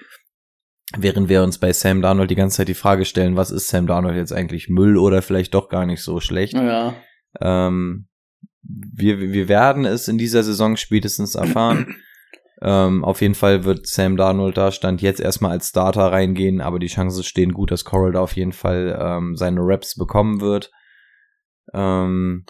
[0.97, 3.87] Während wir uns bei Sam Darnold die ganze Zeit die Frage stellen, was ist Sam
[3.87, 6.53] Darnold jetzt eigentlich Müll oder vielleicht doch gar nicht so schlecht.
[6.53, 6.95] Ja.
[7.41, 8.07] Ähm,
[8.63, 11.97] wir, wir werden es in dieser Saison spätestens erfahren.
[12.63, 16.79] ähm, auf jeden Fall wird Sam Darnold da Stand jetzt erstmal als Starter reingehen, aber
[16.79, 20.71] die Chancen stehen gut, dass Coral da auf jeden Fall ähm, seine Raps bekommen wird.
[21.73, 22.45] Ähm,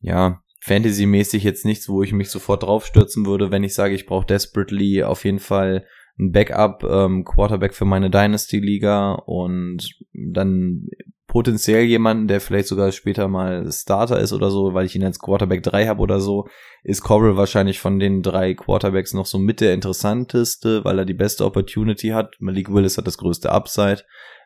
[0.00, 4.26] ja, Fantasy-mäßig jetzt nichts, wo ich mich sofort draufstürzen würde, wenn ich sage, ich brauche
[4.26, 5.86] desperately auf jeden Fall
[6.18, 10.86] ein Backup ähm, Quarterback für meine Dynasty Liga und dann
[11.26, 15.18] potenziell jemanden, der vielleicht sogar später mal Starter ist oder so, weil ich ihn als
[15.18, 16.46] Quarterback 3 habe oder so,
[16.84, 21.14] ist Coral wahrscheinlich von den drei Quarterbacks noch so mit der interessanteste, weil er die
[21.14, 22.36] beste Opportunity hat.
[22.38, 24.02] Malik Willis hat das größte Upside.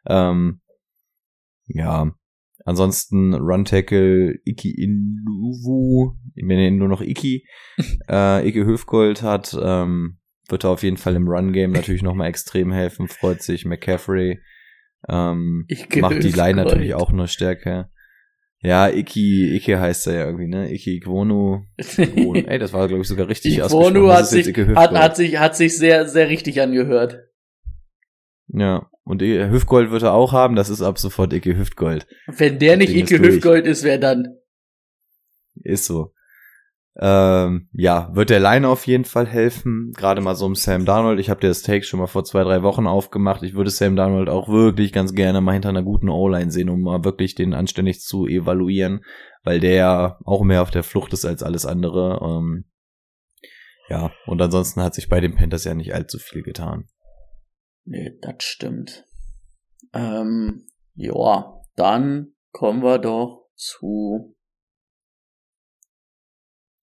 [0.06, 0.60] Ähm,
[1.66, 2.12] ja,
[2.66, 7.46] ansonsten Run Tackle Iki Inuvu, ich nenne ihn nur noch Iki,
[8.10, 12.72] äh, Ike Höfgold hat ähm, wird er auf jeden Fall im Run-Game natürlich nochmal extrem
[12.72, 14.40] helfen, freut sich McCaffrey.
[15.08, 16.68] Ähm, Ich macht die Line Gold.
[16.68, 17.90] natürlich auch nur stärker.
[18.62, 20.72] Ja, Iki, Ike heißt er ja irgendwie, ne?
[20.72, 21.64] Iki Iquonu.
[21.96, 25.56] Ey, das war, glaube ich, sogar richtig Iquonu hat sich, Ike hat, hat sich, hat
[25.56, 27.20] sich sehr, sehr richtig angehört.
[28.48, 32.06] Ja, und Hüftgold wird er auch haben, das ist ab sofort Ike Hüftgold.
[32.26, 33.10] Wenn der nicht durch.
[33.10, 34.36] Hüftgold ist, wer dann?
[35.54, 36.12] Ist so.
[36.98, 39.92] Ähm, ja, wird der Line auf jeden Fall helfen.
[39.94, 41.20] Gerade mal so um Sam Darnold.
[41.20, 43.42] Ich habe dir das Take schon mal vor zwei, drei Wochen aufgemacht.
[43.42, 46.80] Ich würde Sam Darnold auch wirklich ganz gerne mal hinter einer guten O-Line sehen, um
[46.80, 49.04] mal wirklich den anständig zu evaluieren,
[49.44, 52.18] weil der ja auch mehr auf der Flucht ist als alles andere.
[52.22, 52.64] Ähm,
[53.90, 56.86] ja, und ansonsten hat sich bei den Panthers ja nicht allzu viel getan.
[57.86, 59.06] Nee, das stimmt.
[59.92, 64.36] Ähm, ja, dann kommen wir doch zu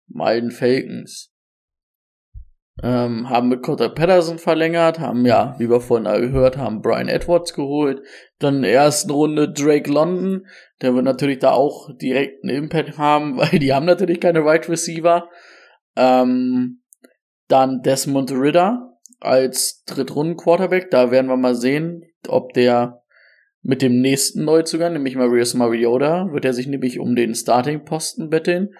[0.07, 1.33] meinen Falcons.
[2.81, 7.53] Ähm, haben mit Cotter Patterson verlängert, haben ja, wie wir vorhin gehört haben, Brian Edwards
[7.53, 8.01] geholt.
[8.39, 10.47] Dann in der ersten Runde Drake London,
[10.81, 14.67] der wird natürlich da auch direkt einen Impact haben, weil die haben natürlich keine Wide
[14.69, 15.29] Receiver.
[15.95, 16.81] Ähm,
[17.47, 23.01] dann Desmond Ritter als Drittrunden-Quarterback, da werden wir mal sehen, ob der
[23.61, 28.73] mit dem nächsten Neuzugang, nämlich Marius Mariota, wird er sich nämlich um den Starting-Posten betteln.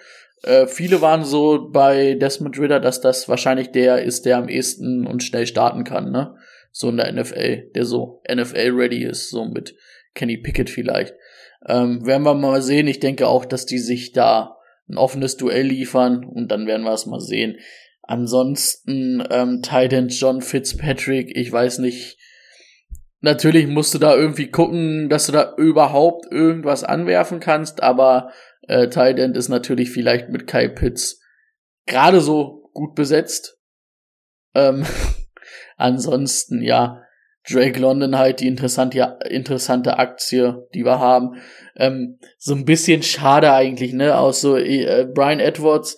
[0.43, 5.05] Äh, viele waren so bei Desmond Ritter, dass das wahrscheinlich der ist, der am ehesten
[5.05, 6.35] und schnell starten kann, ne?
[6.71, 9.75] So in der NFL, der so NFL-ready ist, so mit
[10.13, 11.13] Kenny Pickett vielleicht.
[11.67, 12.87] Ähm, werden wir mal sehen.
[12.87, 14.55] Ich denke auch, dass die sich da
[14.87, 17.57] ein offenes Duell liefern und dann werden wir es mal sehen.
[18.10, 22.18] Ansonsten ähm, Titan John Fitzpatrick, ich weiß nicht.
[23.22, 28.32] Natürlich musst du da irgendwie gucken, dass du da überhaupt irgendwas anwerfen kannst, aber
[28.68, 31.22] äh, Titan ist natürlich vielleicht mit Kai Pitts
[31.86, 33.60] gerade so gut besetzt.
[34.55, 34.88] Ähm,
[35.78, 37.03] ansonsten, ja,
[37.47, 41.39] Drake London halt die interessante, interessante Aktie, die wir haben.
[41.76, 44.18] Ähm, so ein bisschen schade eigentlich, ne?
[44.18, 45.95] Aus so äh, Brian Edwards.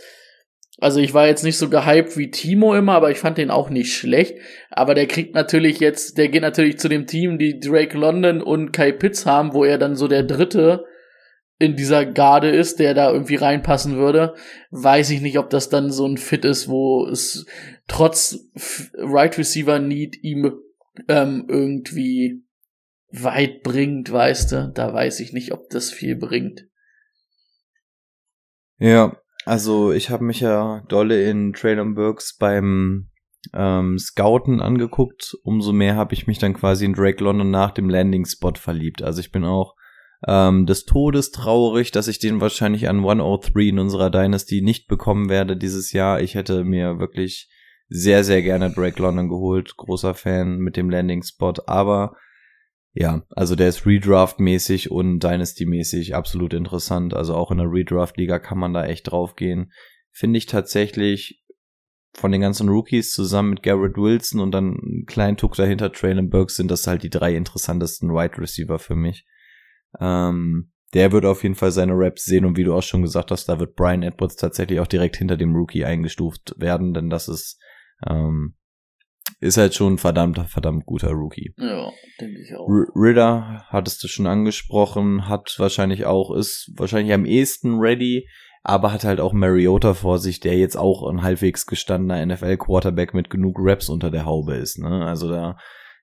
[0.81, 3.69] Also ich war jetzt nicht so gehypt wie Timo immer, aber ich fand den auch
[3.69, 4.35] nicht schlecht.
[4.71, 8.71] Aber der kriegt natürlich jetzt, der geht natürlich zu dem Team, die Drake London und
[8.71, 10.83] Kai Pitts haben, wo er dann so der dritte
[11.59, 14.33] in dieser Garde ist, der da irgendwie reinpassen würde.
[14.71, 17.45] Weiß ich nicht, ob das dann so ein Fit ist, wo es
[17.87, 18.39] trotz
[18.95, 20.51] Right Receiver Need ihm
[21.07, 22.43] ähm, irgendwie
[23.11, 24.71] weit bringt, weißt du.
[24.73, 26.65] Da weiß ich nicht, ob das viel bringt.
[28.79, 33.09] Ja, also ich habe mich ja dolle in Traylon Burks beim
[33.53, 35.35] ähm, Scouten angeguckt.
[35.43, 39.01] Umso mehr habe ich mich dann quasi in Drake London nach dem Landing-Spot verliebt.
[39.01, 39.75] Also ich bin auch
[40.27, 45.29] ähm, des Todes traurig, dass ich den wahrscheinlich an 103 in unserer Dynasty nicht bekommen
[45.29, 46.21] werde dieses Jahr.
[46.21, 47.49] Ich hätte mir wirklich
[47.89, 49.75] sehr, sehr gerne Drake London geholt.
[49.75, 51.53] Großer Fan mit dem Landing-Spot.
[51.65, 52.15] Aber
[52.93, 57.13] ja, also der ist Redraft-mäßig und Dynasty-mäßig absolut interessant.
[57.13, 59.71] Also auch in der Redraft-Liga kann man da echt draufgehen.
[60.11, 61.41] Finde ich tatsächlich
[62.13, 66.29] von den ganzen Rookies zusammen mit Garrett Wilson und dann einen kleinen Tuck dahinter Traylon
[66.29, 69.25] Burks sind das halt die drei interessantesten Wide Receiver für mich.
[69.99, 73.31] Ähm, der wird auf jeden Fall seine Raps sehen und wie du auch schon gesagt
[73.31, 77.29] hast, da wird Brian Edwards tatsächlich auch direkt hinter dem Rookie eingestuft werden, denn das
[77.29, 77.57] ist
[78.05, 78.55] ähm,
[79.39, 81.53] ist halt schon ein verdammt, verdammt guter Rookie.
[81.57, 82.67] Ja, denke ich auch.
[82.67, 88.27] R Ritter hattest du schon angesprochen, hat wahrscheinlich auch, ist wahrscheinlich am ehesten ready,
[88.63, 93.29] aber hat halt auch Mariota vor sich, der jetzt auch ein halbwegs gestandener NFL-Quarterback mit
[93.29, 94.77] genug Raps unter der Haube ist.
[94.77, 95.05] Ne?
[95.05, 95.57] Also da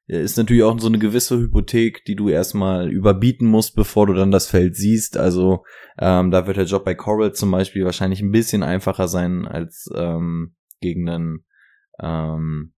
[0.09, 4.31] ist natürlich auch so eine gewisse Hypothek, die du erstmal überbieten musst, bevor du dann
[4.31, 5.19] das Feld siehst.
[5.19, 5.65] Also
[5.99, 9.89] ähm, da wird der Job bei Coral zum Beispiel wahrscheinlich ein bisschen einfacher sein als
[9.95, 11.45] ähm, gegen einen
[12.01, 12.73] ähm,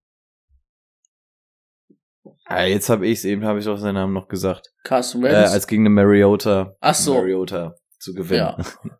[2.51, 4.73] ah, jetzt habe ich es eben, habe ich doch seinen Namen noch gesagt.
[4.85, 5.53] Carson Äh, Wentz.
[5.53, 7.15] als gegen eine Mariota, Ach so.
[7.15, 8.55] Mariota zu gewinnen.
[8.59, 8.59] Ja.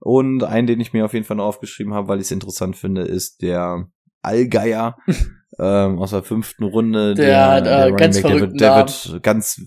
[0.00, 2.76] Und einen, den ich mir auf jeden Fall noch aufgeschrieben habe, weil ich es interessant
[2.76, 3.86] finde, ist der
[4.20, 4.96] Allgeier
[5.60, 7.14] ähm, aus der fünften Runde.
[7.14, 8.88] Der hat, äh, Running ganz Back, der verrückten wird, der Namen.
[8.88, 9.60] wird ganz,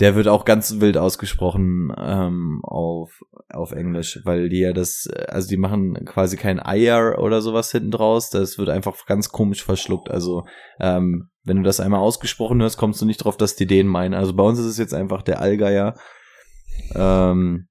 [0.00, 3.20] der wird auch ganz wild ausgesprochen ähm, auf
[3.50, 7.90] auf Englisch, weil die ja das, also die machen quasi kein Eier oder sowas hinten
[7.90, 8.30] draus.
[8.30, 10.10] Das wird einfach ganz komisch verschluckt.
[10.10, 10.44] Also
[10.80, 14.14] ähm, wenn du das einmal ausgesprochen hörst, kommst du nicht drauf, dass die den meinen.
[14.14, 15.94] Also bei uns ist es jetzt einfach der Allgeier.
[16.94, 17.68] Ähm,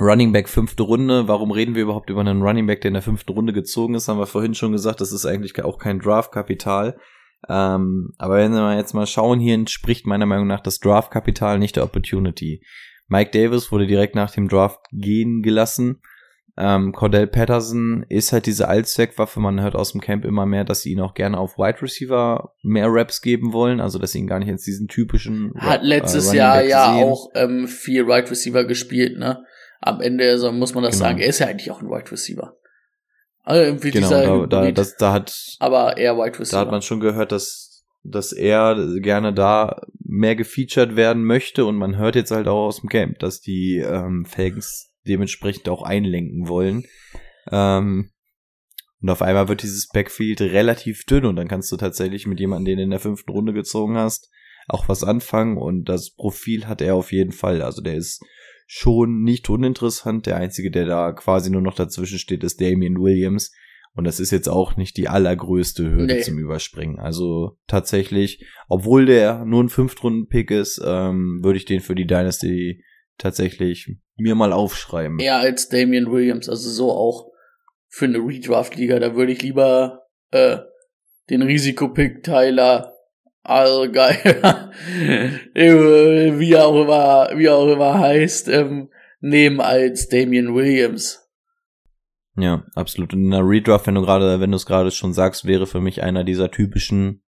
[0.00, 1.28] Running Back fünfte Runde.
[1.28, 4.08] Warum reden wir überhaupt über einen Running Back, der in der fünften Runde gezogen ist?
[4.08, 6.96] Haben wir vorhin schon gesagt, das ist eigentlich auch kein Draftkapital.
[7.48, 11.76] Ähm, aber wenn wir jetzt mal schauen, hier entspricht meiner Meinung nach das Draftkapital nicht
[11.76, 12.62] der Opportunity.
[13.08, 16.00] Mike Davis wurde direkt nach dem Draft gehen gelassen.
[16.56, 19.40] Ähm, Cordell Patterson ist halt diese Allzweckwaffe.
[19.40, 22.54] Man hört aus dem Camp immer mehr, dass sie ihn auch gerne auf Wide Receiver
[22.62, 23.80] mehr Raps geben wollen.
[23.80, 26.94] Also, dass sie ihn gar nicht jetzt diesen typischen Hat äh, letztes Running Jahr ja
[26.94, 27.04] sehen.
[27.04, 29.44] auch ähm, viel Wide Receiver gespielt, ne?
[29.80, 31.06] Am Ende also muss man das Genau.
[31.10, 32.56] sagen, er ist ja eigentlich auch ein Wide Receiver.
[33.44, 36.60] Also irgendwie Genau, dieser da, da, das, da hat aber eher Wide Da Receiver.
[36.60, 41.96] hat man schon gehört, dass, dass er gerne da mehr gefeatured werden möchte und man
[41.98, 46.84] hört jetzt halt auch aus dem Camp, dass die ähm, Falcons dementsprechend auch einlenken wollen.
[47.52, 48.10] Ähm,
[49.02, 52.64] und auf einmal wird dieses Backfield relativ dünn und dann kannst du tatsächlich mit jemandem,
[52.64, 54.30] den du in der fünften Runde gezogen hast,
[54.66, 57.60] auch was anfangen und das Profil hat er auf jeden Fall.
[57.60, 58.24] Also der ist
[58.66, 60.26] schon nicht uninteressant.
[60.26, 63.52] Der einzige, der da quasi nur noch dazwischen steht, ist Damian Williams.
[63.96, 66.20] Und das ist jetzt auch nicht die allergrößte Hürde Nee.
[66.22, 66.98] zum Überspringen.
[66.98, 72.82] Also tatsächlich, obwohl der nur ein Fünftrunden-Pick ist, ähm, würde ich den für die Dynasty
[73.18, 75.20] tatsächlich mir mal aufschreiben.
[75.20, 77.30] eher als Damian Williams, also so auch
[77.88, 78.98] für eine Redraft-Liga.
[78.98, 80.00] Da würde ich lieber
[80.32, 80.58] äh,
[81.30, 82.93] den Risikopick Tyler
[83.44, 84.70] Allgeier,
[85.54, 88.88] äh, wie auch immer, wie auch immer heißt, ähm,
[89.20, 91.20] nehmen als Damian Williams.
[92.36, 93.12] Ja, absolut.
[93.12, 95.80] Und in der Redraft, wenn du gerade, wenn du es gerade schon sagst, wäre für
[95.80, 97.22] mich einer dieser typischen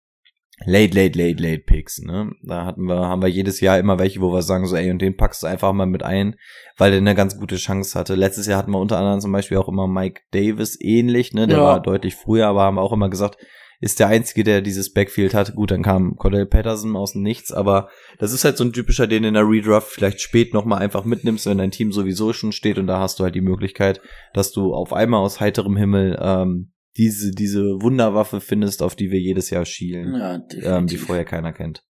[0.66, 2.00] Late, Late, Late, Late Picks.
[2.00, 2.32] Ne?
[2.44, 5.02] Da hatten wir, haben wir jedes Jahr immer welche, wo wir sagen so, ey, und
[5.02, 6.36] den packst du einfach mal mit ein,
[6.78, 8.16] weil der eine ganz gute Chance hatte.
[8.16, 11.48] Letztes Jahr hatten wir unter anderem zum Beispiel auch immer Mike Davis ähnlich, ne?
[11.48, 11.64] Der Ja.
[11.64, 13.38] war deutlich früher, aber haben auch immer gesagt,
[13.84, 15.56] ist der einzige, der dieses Backfield hat.
[15.56, 19.08] Gut, dann kam Cordell Patterson aus dem Nichts, aber das ist halt so ein typischer,
[19.08, 22.78] den in der Redraft vielleicht spät nochmal einfach mitnimmst, wenn dein Team sowieso schon steht
[22.78, 24.00] und da hast du halt die Möglichkeit,
[24.34, 29.20] dass du auf einmal aus heiterem Himmel ähm, diese, diese Wunderwaffe findest, auf die wir
[29.20, 30.42] jedes Jahr schielen, Ja,
[30.78, 31.84] ähm, die vorher keiner kennt.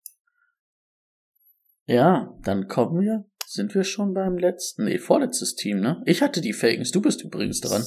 [1.87, 6.03] ja, dann kommen wir, sind wir schon beim letzten, nee, vorletztes Team, ne?
[6.07, 7.83] Ich hatte die Falcons, du bist übrigens dran.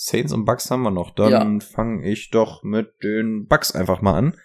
[0.00, 1.10] Saints und Bucks haben wir noch.
[1.10, 4.36] Dann fange ich doch mit den Bucks einfach mal an.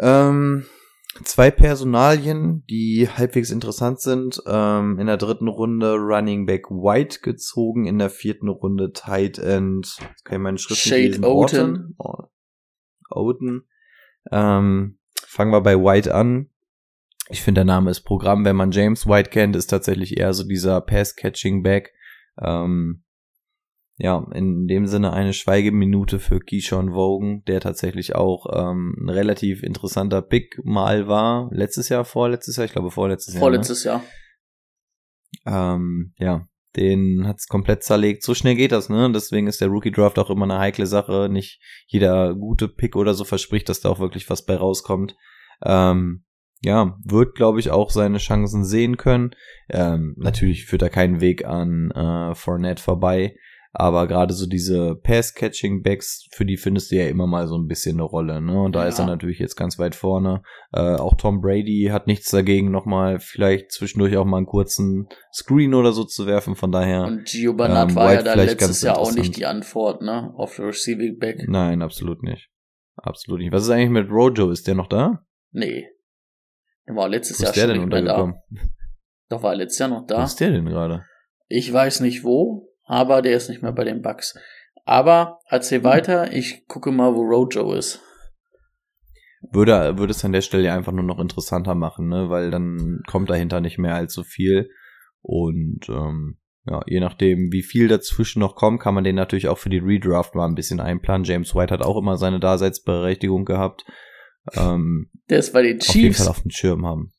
[0.00, 0.64] Ähm,
[1.24, 4.42] zwei Personalien, die halbwegs interessant sind.
[4.46, 9.98] Ähm, in der dritten Runde Running Back White gezogen, in der vierten Runde Tight End.
[10.00, 11.24] Jetzt kann ich meine Schrift Shade lesen.
[11.26, 11.94] Oaten.
[11.98, 12.30] Orton.
[13.10, 13.68] Oaten.
[14.32, 16.48] Ähm, fangen wir bei White an.
[17.28, 18.46] Ich finde, der Name ist Programm.
[18.46, 21.92] Wenn man James White kennt, ist tatsächlich eher so dieser Pass-Catching-Back.
[22.42, 23.03] Ähm,
[23.96, 29.62] ja, in dem Sinne eine Schweigeminute für Keyshawn Vogan, der tatsächlich auch ähm, ein relativ
[29.62, 31.48] interessanter Pick mal war.
[31.52, 33.40] Letztes Jahr, vorletztes Jahr, ich glaube vorletztes Jahr.
[33.40, 33.98] Vorletztes Jahr.
[33.98, 34.04] Ne?
[35.46, 38.24] Ähm, ja, den hat's komplett zerlegt.
[38.24, 39.10] So schnell geht das, ne?
[39.12, 41.28] Deswegen ist der Rookie Draft auch immer eine heikle Sache.
[41.30, 45.14] Nicht jeder gute Pick oder so verspricht, dass da auch wirklich was bei rauskommt.
[45.62, 46.24] Ähm,
[46.62, 49.36] ja, wird, glaube ich, auch seine Chancen sehen können.
[49.68, 53.36] Ähm, natürlich führt da kein Weg an äh, Fournette vorbei.
[53.76, 57.96] Aber gerade so diese Pass-Catching-Backs, für die findest du ja immer mal so ein bisschen
[57.96, 58.40] eine Rolle.
[58.40, 58.62] Ne?
[58.62, 58.88] Und da Ja.
[58.88, 60.42] ist er natürlich jetzt ganz weit vorne.
[60.72, 65.74] Äh, auch Tom Brady hat nichts dagegen, nochmal vielleicht zwischendurch auch mal einen kurzen Screen
[65.74, 66.54] oder so zu werfen.
[66.54, 69.44] Von daher, Und Gio Bernard Ähm, war ja White da letztes Jahr auch nicht die
[69.46, 70.32] Antwort, ne?
[70.36, 71.44] Auf Receiving Back.
[71.48, 72.48] nein, absolut nicht.
[72.96, 73.50] Absolut nicht.
[73.52, 74.50] Was ist eigentlich mit Rojo?
[74.50, 75.24] Ist der noch da?
[75.50, 75.88] Nee.
[76.86, 78.22] Der war letztes Wo Jahr ist der schon denn nicht mehr da.
[78.22, 78.70] untergekommen?
[79.30, 80.22] Doch war er letztes Jahr noch Wo da.
[80.22, 81.02] ist der denn gerade?
[81.48, 84.34] Ich weiß nicht wo, aber der ist nicht mehr bei den Bucks.
[84.84, 85.84] Aber erzähl Hm.
[85.84, 88.00] weiter, ich gucke mal, wo Rojo ist.
[89.52, 92.28] würde, würde es an der Stelle einfach nur noch interessanter machen, ne?
[92.30, 94.70] Weil dann kommt dahinter nicht mehr allzu viel.
[95.20, 99.58] Und ähm, ja, je nachdem, wie viel dazwischen noch kommt, kann man den natürlich auch
[99.58, 101.24] für die Redraft mal ein bisschen einplanen.
[101.24, 103.84] James White hat auch immer seine Daseinsberechtigung gehabt.
[104.54, 106.18] Ähm, Der ist bei den auf jeden Chiefs.
[106.18, 107.12] Fall auf dem Schirm haben.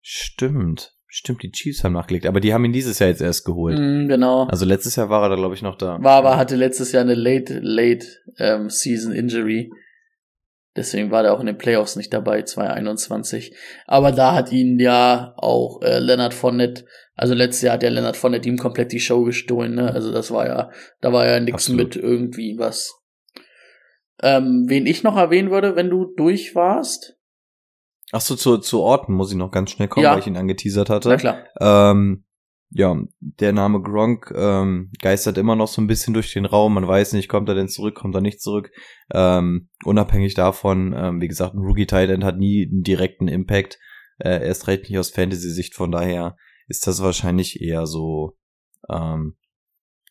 [0.00, 0.96] Stimmt.
[1.14, 2.24] Stimmt, die Chiefs haben nachgelegt.
[2.24, 3.78] Aber die haben ihn dieses Jahr jetzt erst geholt.
[3.78, 4.44] Mm, genau.
[4.44, 5.98] Also letztes Jahr war er da, glaube ich, noch da.
[6.00, 8.06] War aber hatte letztes Jahr eine late, late
[8.38, 9.70] ähm, Season Injury.
[10.74, 13.54] Deswegen war der auch in den Playoffs nicht dabei, 2021.
[13.84, 18.16] Aber da hat ihn ja auch äh, Leonard Fournette, also letztes Jahr hat ja Leonard
[18.16, 19.92] Fournette ihm komplett die Show gestohlen, ne?
[19.92, 20.70] Also das war ja,
[21.02, 22.98] da war ja nichts mit irgendwie was.
[24.22, 27.18] Ähm, wen ich noch erwähnen würde, wenn du durch warst.
[28.12, 30.12] Ach so, zu, zu Orten muss ich noch ganz schnell kommen, Ja.
[30.12, 31.08] weil ich ihn angeteasert hatte.
[31.08, 31.44] Na klar.
[31.60, 32.24] Ähm,
[32.70, 36.74] ja, der Name Gronk ähm, geistert immer noch so ein bisschen durch den Raum.
[36.74, 38.70] Man weiß nicht, kommt er denn zurück, kommt er nicht zurück.
[39.12, 43.78] Ähm, unabhängig davon, ähm, wie gesagt, ein Rookie Tight End hat nie einen direkten Impact.
[44.18, 45.74] Äh, erst recht nicht aus Fantasy-Sicht.
[45.74, 46.36] Von daher
[46.66, 48.36] ist das wahrscheinlich eher so
[48.90, 49.36] ähm,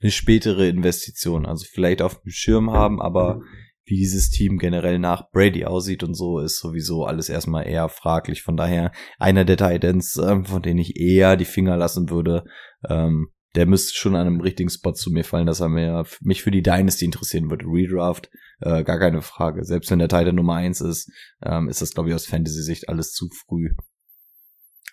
[0.01, 1.45] eine spätere Investition.
[1.45, 3.41] Also vielleicht auf dem Schirm haben, aber
[3.85, 8.43] wie dieses Team generell nach Brady aussieht und so, ist sowieso alles erstmal eher fraglich.
[8.43, 12.43] Von daher einer der Titans, ähm, von denen ich eher die Finger lassen würde,
[12.87, 16.41] ähm, der müsste schon an einem richtigen Spot zu mir fallen, dass er mir, mich
[16.41, 17.65] für die Dynasty interessieren würde.
[17.65, 18.29] Redraft,
[18.61, 19.65] äh, gar keine Frage.
[19.65, 21.11] Selbst wenn der Titan Nummer eins ist,
[21.43, 23.71] ähm, ist das, glaube ich, aus Fantasy-Sicht alles zu früh.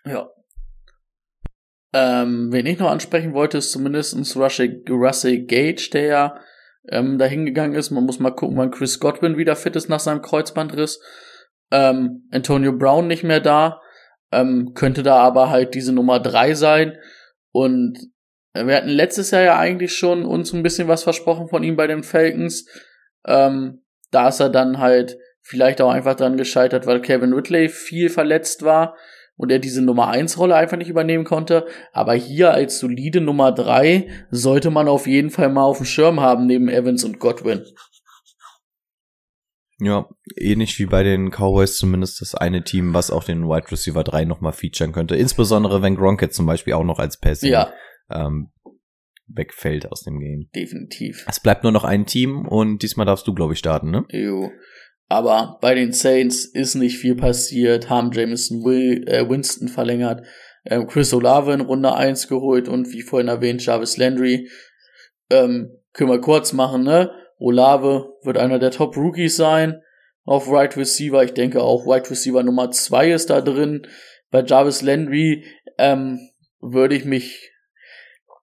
[0.05, 0.29] Ja.
[1.93, 6.41] Ähm, wen ich noch ansprechen wollte, ist zumindestens Russell, Russell Gage, der ja
[6.91, 7.91] ähm, dahin gegangen ist.
[7.91, 11.01] Man muss mal gucken, wann Chris Godwin wieder fit ist nach seinem Kreuzbandriss.
[11.71, 13.81] Ähm, Antonio Brown nicht mehr da.
[14.31, 16.99] Ähm, könnte da aber halt diese Nummer drei sein.
[17.53, 17.99] Und
[18.55, 21.87] wir hatten letztes Jahr ja eigentlich schon uns ein bisschen was versprochen von ihm bei
[21.87, 22.67] den Falcons.
[23.27, 28.11] Ähm, da ist er dann halt vielleicht auch einfach dran gescheitert, weil Kevin Ridley viel
[28.11, 28.97] verletzt war
[29.39, 31.67] und er diese Nummer 1 Rolle einfach nicht übernehmen konnte.
[31.93, 36.21] Aber hier als solide Nummer 3 sollte man auf jeden Fall mal auf dem Schirm
[36.21, 37.65] haben, neben Evans und Godwin.
[39.81, 44.03] Ja, ähnlich wie bei den Cowboys zumindest das eine Team, was auch den Wide Receiver
[44.03, 45.15] 3 nochmal featuren könnte.
[45.15, 47.73] Insbesondere wenn Gronk jetzt zum Beispiel auch noch als Passing Ja,
[48.11, 48.51] ähm,
[49.29, 50.49] wegfällt aus dem Game.
[50.53, 51.25] definitiv.
[51.29, 54.05] Es bleibt nur noch ein Team und diesmal darfst du, glaube ich, starten, ne?
[54.11, 54.51] Jo.
[55.09, 60.27] Aber bei den Saints ist nicht viel passiert, haben Jameson Will, äh, Winston verlängert,
[60.67, 64.51] ähm, Chris Olave in Runde 1 geholt und wie vorhin erwähnt, Jarvis Landry.
[65.31, 67.11] Ähm, können wir kurz machen, ne?
[67.39, 69.81] Olave wird einer der Top-Rookies sein
[70.25, 71.25] auf Right Receiver.
[71.25, 73.87] Ich denke auch Right Receiver Nummer 2 ist da drin.
[74.31, 75.45] Bei Jarvis Landry
[75.79, 76.19] ähm,
[76.61, 77.51] würde ich mich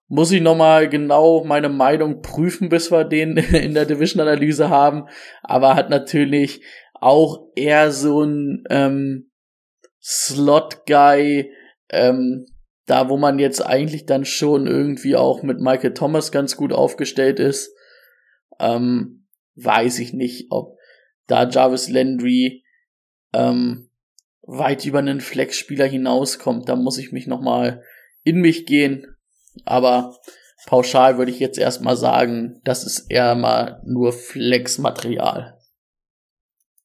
[0.08, 5.08] muss ich nochmal genau meine Meinung prüfen, bis wir den in der Division-Analyse haben.
[5.42, 6.62] Aber hat natürlich
[6.94, 9.30] auch eher so ein ähm,
[10.02, 11.52] Slot-Guy,
[11.90, 12.46] ähm,
[12.86, 17.40] da wo man jetzt eigentlich dann schon irgendwie auch mit Michael Thomas ganz gut aufgestellt
[17.40, 17.74] ist.
[18.60, 19.26] Ähm,
[19.56, 20.76] weiß ich nicht, ob
[21.26, 22.62] da Jarvis Landry
[23.32, 23.90] ähm,
[24.42, 26.68] weit über einen Flex-Spieler hinauskommt.
[26.68, 27.82] Da muss ich mich nochmal
[28.22, 29.15] in mich gehen.
[29.64, 30.16] Aber
[30.66, 35.58] pauschal würde ich jetzt erstmal sagen, das ist eher mal nur Flex-Material.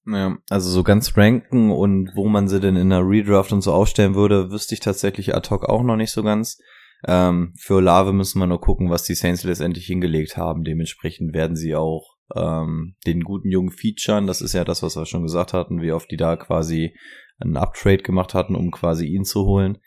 [0.06, 3.72] Ja, also so ganz ranken und wo man sie denn in der Redraft und so
[3.72, 6.60] aufstellen würde, wüsste ich tatsächlich ad hoc auch noch nicht so ganz.
[7.08, 10.64] Ähm, für Olave müssen wir nur gucken, was die Saints letztendlich hingelegt haben.
[10.64, 14.28] Dementsprechend werden sie auch ähm, den guten Jungen featuren.
[14.28, 16.96] Das ist ja das, was wir schon gesagt hatten, wie oft die da quasi
[17.40, 19.80] einen Uptrade gemacht hatten, um quasi ihn zu holen.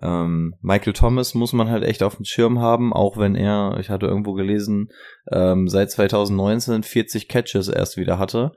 [0.00, 3.90] Ähm, Michael Thomas muss man halt echt auf dem Schirm haben, auch wenn er, ich
[3.90, 4.88] hatte irgendwo gelesen,
[5.30, 8.52] ähm, seit 2019 40 Catches erst wieder hatte.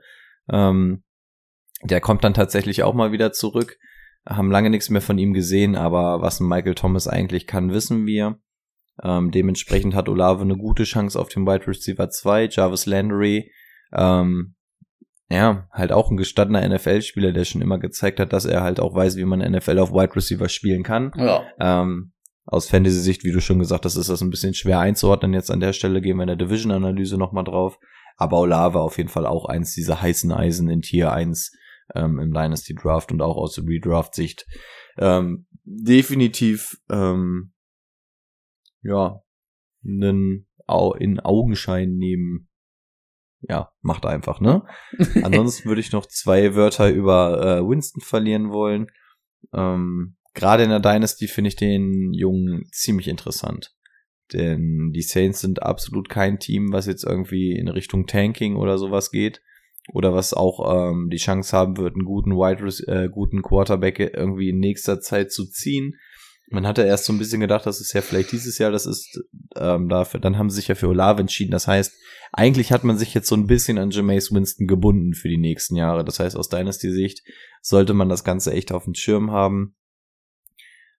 [0.50, 1.02] Ähm,
[1.82, 3.78] der kommt dann tatsächlich auch mal wieder zurück.
[4.24, 8.06] Haben lange nichts mehr von ihm gesehen, aber was ein Michael Thomas eigentlich kann, wissen
[8.06, 8.38] wir.
[9.02, 12.48] Ähm, dementsprechend hat Olave eine gute Chance auf den Wide Receiver 2.
[12.52, 13.50] Jarvis Landry,
[13.92, 14.54] ähm,
[15.28, 18.94] ja, halt auch ein gestandener NFL-Spieler, der schon immer gezeigt hat, dass er halt auch
[18.94, 21.12] weiß, wie man NFL auf Wide Receiver spielen kann.
[21.16, 21.42] Ja.
[21.58, 22.12] Ähm,
[22.44, 25.32] aus Fantasy-Sicht, wie du schon gesagt hast, ist das ein bisschen schwer einzuordnen.
[25.32, 27.78] Jetzt an der Stelle gehen wir in der Division-Analyse nochmal drauf.
[28.16, 31.52] Aber Olave auf jeden Fall auch eins dieser heißen Eisen in Tier 1
[31.94, 34.46] ähm, im Dynasty Draft und auch aus Redraft-Sicht.
[34.98, 37.52] Ähm, definitiv, ähm,
[38.82, 39.22] ja,
[39.84, 42.48] einen Au in Augenschein nehmen.
[43.48, 44.64] Ja, macht einfach, ne?
[45.22, 48.86] Ansonsten würde ich noch zwei Wörter über äh, Winston verlieren wollen.
[49.52, 53.74] Ähm, Gerade in der Dynasty finde ich den Jungen ziemlich interessant.
[54.32, 59.10] Denn die Saints sind absolut kein Team, was jetzt irgendwie in Richtung Tanking oder sowas
[59.10, 59.42] geht.
[59.92, 64.50] Oder was auch ähm, die Chance haben wird, einen guten Wide äh, guten Quarterback irgendwie
[64.50, 65.96] in nächster Zeit zu ziehen.
[66.48, 69.22] Man hatte erst so ein bisschen gedacht, dass es ja vielleicht dieses Jahr das ist,
[69.56, 71.50] ähm, dafür, dann haben sie sich ja für Olave entschieden.
[71.50, 71.94] Das heißt,
[72.32, 75.76] eigentlich hat man sich jetzt so ein bisschen an Jameis Winston gebunden für die nächsten
[75.76, 76.04] Jahre.
[76.04, 77.22] Das heißt, aus Dynasty-Sicht
[77.62, 79.76] sollte man das Ganze echt auf dem Schirm haben.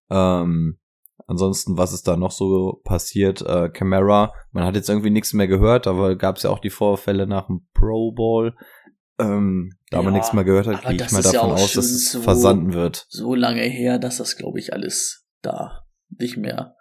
[0.09, 0.79] Ähm,
[1.27, 3.41] ansonsten, was ist da noch so passiert?
[3.41, 6.69] Äh, Camara, man hat jetzt irgendwie nichts mehr gehört, aber gab es ja auch die
[6.69, 8.55] Vorfälle nach dem Pro Bowl.
[9.19, 11.85] Ähm, da ja, man nichts mehr gehört hat, gehe ich mal davon ja aus, dass
[11.85, 13.05] es so, versanden wird.
[13.09, 16.75] So lange her, dass das, glaube ich, alles da nicht mehr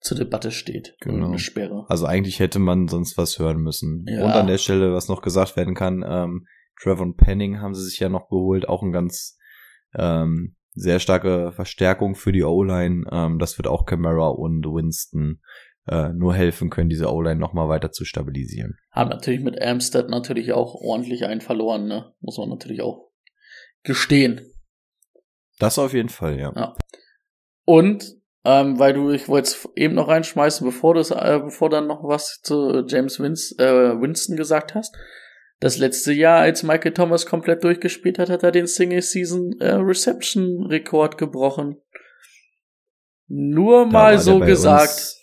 [0.00, 0.96] zur Debatte steht.
[1.00, 1.28] Genau.
[1.28, 1.86] Eine Sperre.
[1.88, 4.04] Also eigentlich hätte man sonst was hören müssen.
[4.08, 4.24] Ja.
[4.24, 6.46] Und an der Stelle, was noch gesagt werden kann, ähm,
[6.80, 9.38] Trevor Penning haben sie sich ja noch geholt, auch ein ganz
[9.94, 13.04] ähm, sehr starke Verstärkung für die O-Line.
[13.10, 15.40] Ähm, das wird auch Camara und Winston
[15.88, 18.76] äh, nur helfen können, diese O-Line nochmal weiter zu stabilisieren.
[18.90, 22.12] Haben natürlich mit Amstead natürlich auch ordentlich einen verloren, ne?
[22.20, 23.10] Muss man natürlich auch
[23.82, 24.40] gestehen.
[25.58, 26.52] Das auf jeden Fall, ja.
[26.54, 26.76] ja.
[27.66, 31.88] Und ähm, weil du, ich wollte es eben noch reinschmeißen, bevor du äh, bevor dann
[31.88, 34.96] noch was zu James Winst, äh, Winston gesagt hast.
[35.58, 39.72] Das letzte Jahr, als Michael Thomas komplett durchgespielt hat, hat er den Single Season äh,
[39.74, 41.78] Reception Rekord gebrochen.
[43.26, 44.90] Nur mal so gesagt.
[44.90, 45.20] Uns,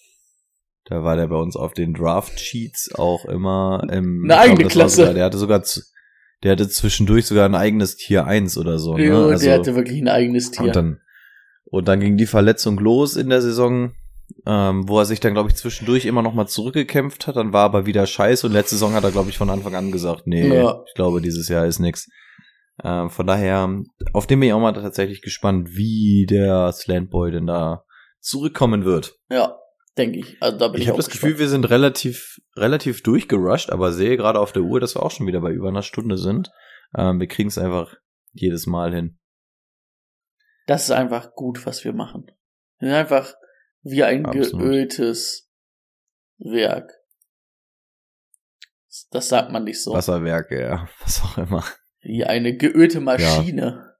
[0.85, 4.97] da war der bei uns auf den Draft Sheets auch immer im eine eigene Klasse.
[4.97, 5.63] Sogar, der hatte sogar
[6.43, 8.97] der hatte zwischendurch sogar ein eigenes Tier 1 oder so.
[8.97, 9.05] Ne?
[9.05, 10.65] Jo, also, der hatte wirklich ein eigenes Tier.
[10.65, 10.99] Und dann,
[11.65, 13.93] und dann ging die Verletzung los in der Saison
[14.45, 17.65] ähm, wo er sich dann, glaube ich, zwischendurch immer noch mal zurückgekämpft hat, dann war
[17.65, 20.47] aber wieder scheiße und letzte Saison hat er, glaube ich, von Anfang an gesagt, nee,
[20.47, 20.83] ja.
[20.87, 22.09] ich glaube, dieses Jahr ist nix.
[22.83, 23.69] Ähm, von daher,
[24.13, 27.83] auf den bin ich auch mal tatsächlich gespannt, wie der Slantboy denn da
[28.19, 29.15] zurückkommen wird.
[29.29, 29.57] Ja,
[29.97, 30.37] denke ich.
[30.41, 31.33] Also da bin ich ich habe das gespannt.
[31.33, 35.11] Gefühl, wir sind relativ, relativ durchgerusht, aber sehe gerade auf der Uhr, dass wir auch
[35.11, 36.49] schon wieder bei über einer Stunde sind.
[36.97, 37.95] Ähm, wir kriegen es einfach
[38.33, 39.19] jedes Mal hin.
[40.65, 42.27] Das ist einfach gut, was wir machen.
[42.79, 43.35] Wir sind einfach
[43.81, 44.61] wie ein Absolut.
[44.61, 45.51] geöltes
[46.37, 46.91] Werk.
[49.11, 49.93] Das sagt man nicht so.
[49.93, 51.63] Wasserwerke, ja, was auch immer.
[52.01, 53.61] Wie eine geölte Maschine.
[53.61, 53.93] Ja.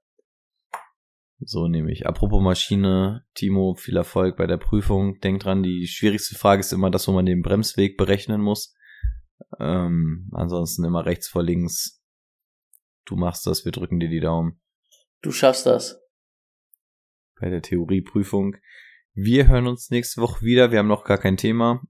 [1.40, 2.06] So nehme ich.
[2.06, 5.18] Apropos Maschine, Timo, viel Erfolg bei der Prüfung.
[5.20, 8.74] Denk dran, die schwierigste Frage ist immer das, wo man den Bremsweg berechnen muss.
[9.58, 12.02] Ähm, ansonsten immer rechts vor links.
[13.04, 14.60] Du machst das, wir drücken dir die Daumen.
[15.20, 16.03] Du schaffst das.
[17.40, 18.56] Bei der Theorieprüfung.
[19.14, 20.70] Wir hören uns nächste Woche wieder.
[20.70, 21.82] Wir haben noch gar kein Thema.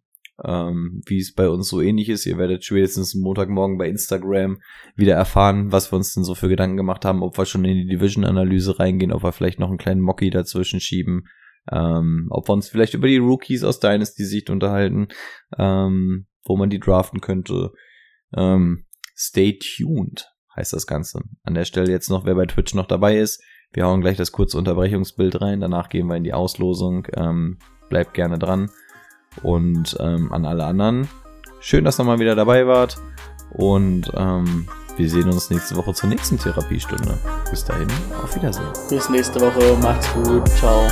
[0.45, 2.27] Ähm, wie es bei uns so ähnlich ist.
[2.27, 4.61] Ihr werdet spätestens Montagmorgen bei Instagram
[4.97, 7.77] wieder erfahren, was wir uns denn so für Gedanken gemacht haben, ob wir schon in
[7.77, 11.29] die Division-Analyse reingehen, ob wir vielleicht noch einen kleinen Mocky dazwischen schieben,
[11.71, 15.07] ähm, ob wir uns vielleicht über die Rookies aus Dynasty-Sicht unterhalten,
[15.57, 17.71] ähm, wo man die draften könnte.
[18.37, 21.23] Ähm, stay tuned heißt das Ganze.
[21.43, 23.43] An der Stelle jetzt noch, wer bei Twitch noch dabei ist,
[23.75, 27.07] wir hauen gleich das kurze Unterbrechungsbild rein, danach gehen wir in die Auslosung.
[27.15, 27.59] Ähm,
[27.89, 28.71] bleibt gerne dran.
[29.43, 31.09] Und ähm, an alle anderen,
[31.61, 32.97] schön, dass ihr mal wieder dabei wart.
[33.51, 37.19] Und ähm, wir sehen uns nächste Woche zur nächsten Therapiestunde.
[37.51, 37.89] Bis dahin,
[38.23, 38.69] auf Wiedersehen.
[38.89, 40.89] Bis nächste Woche, macht's gut, ciao.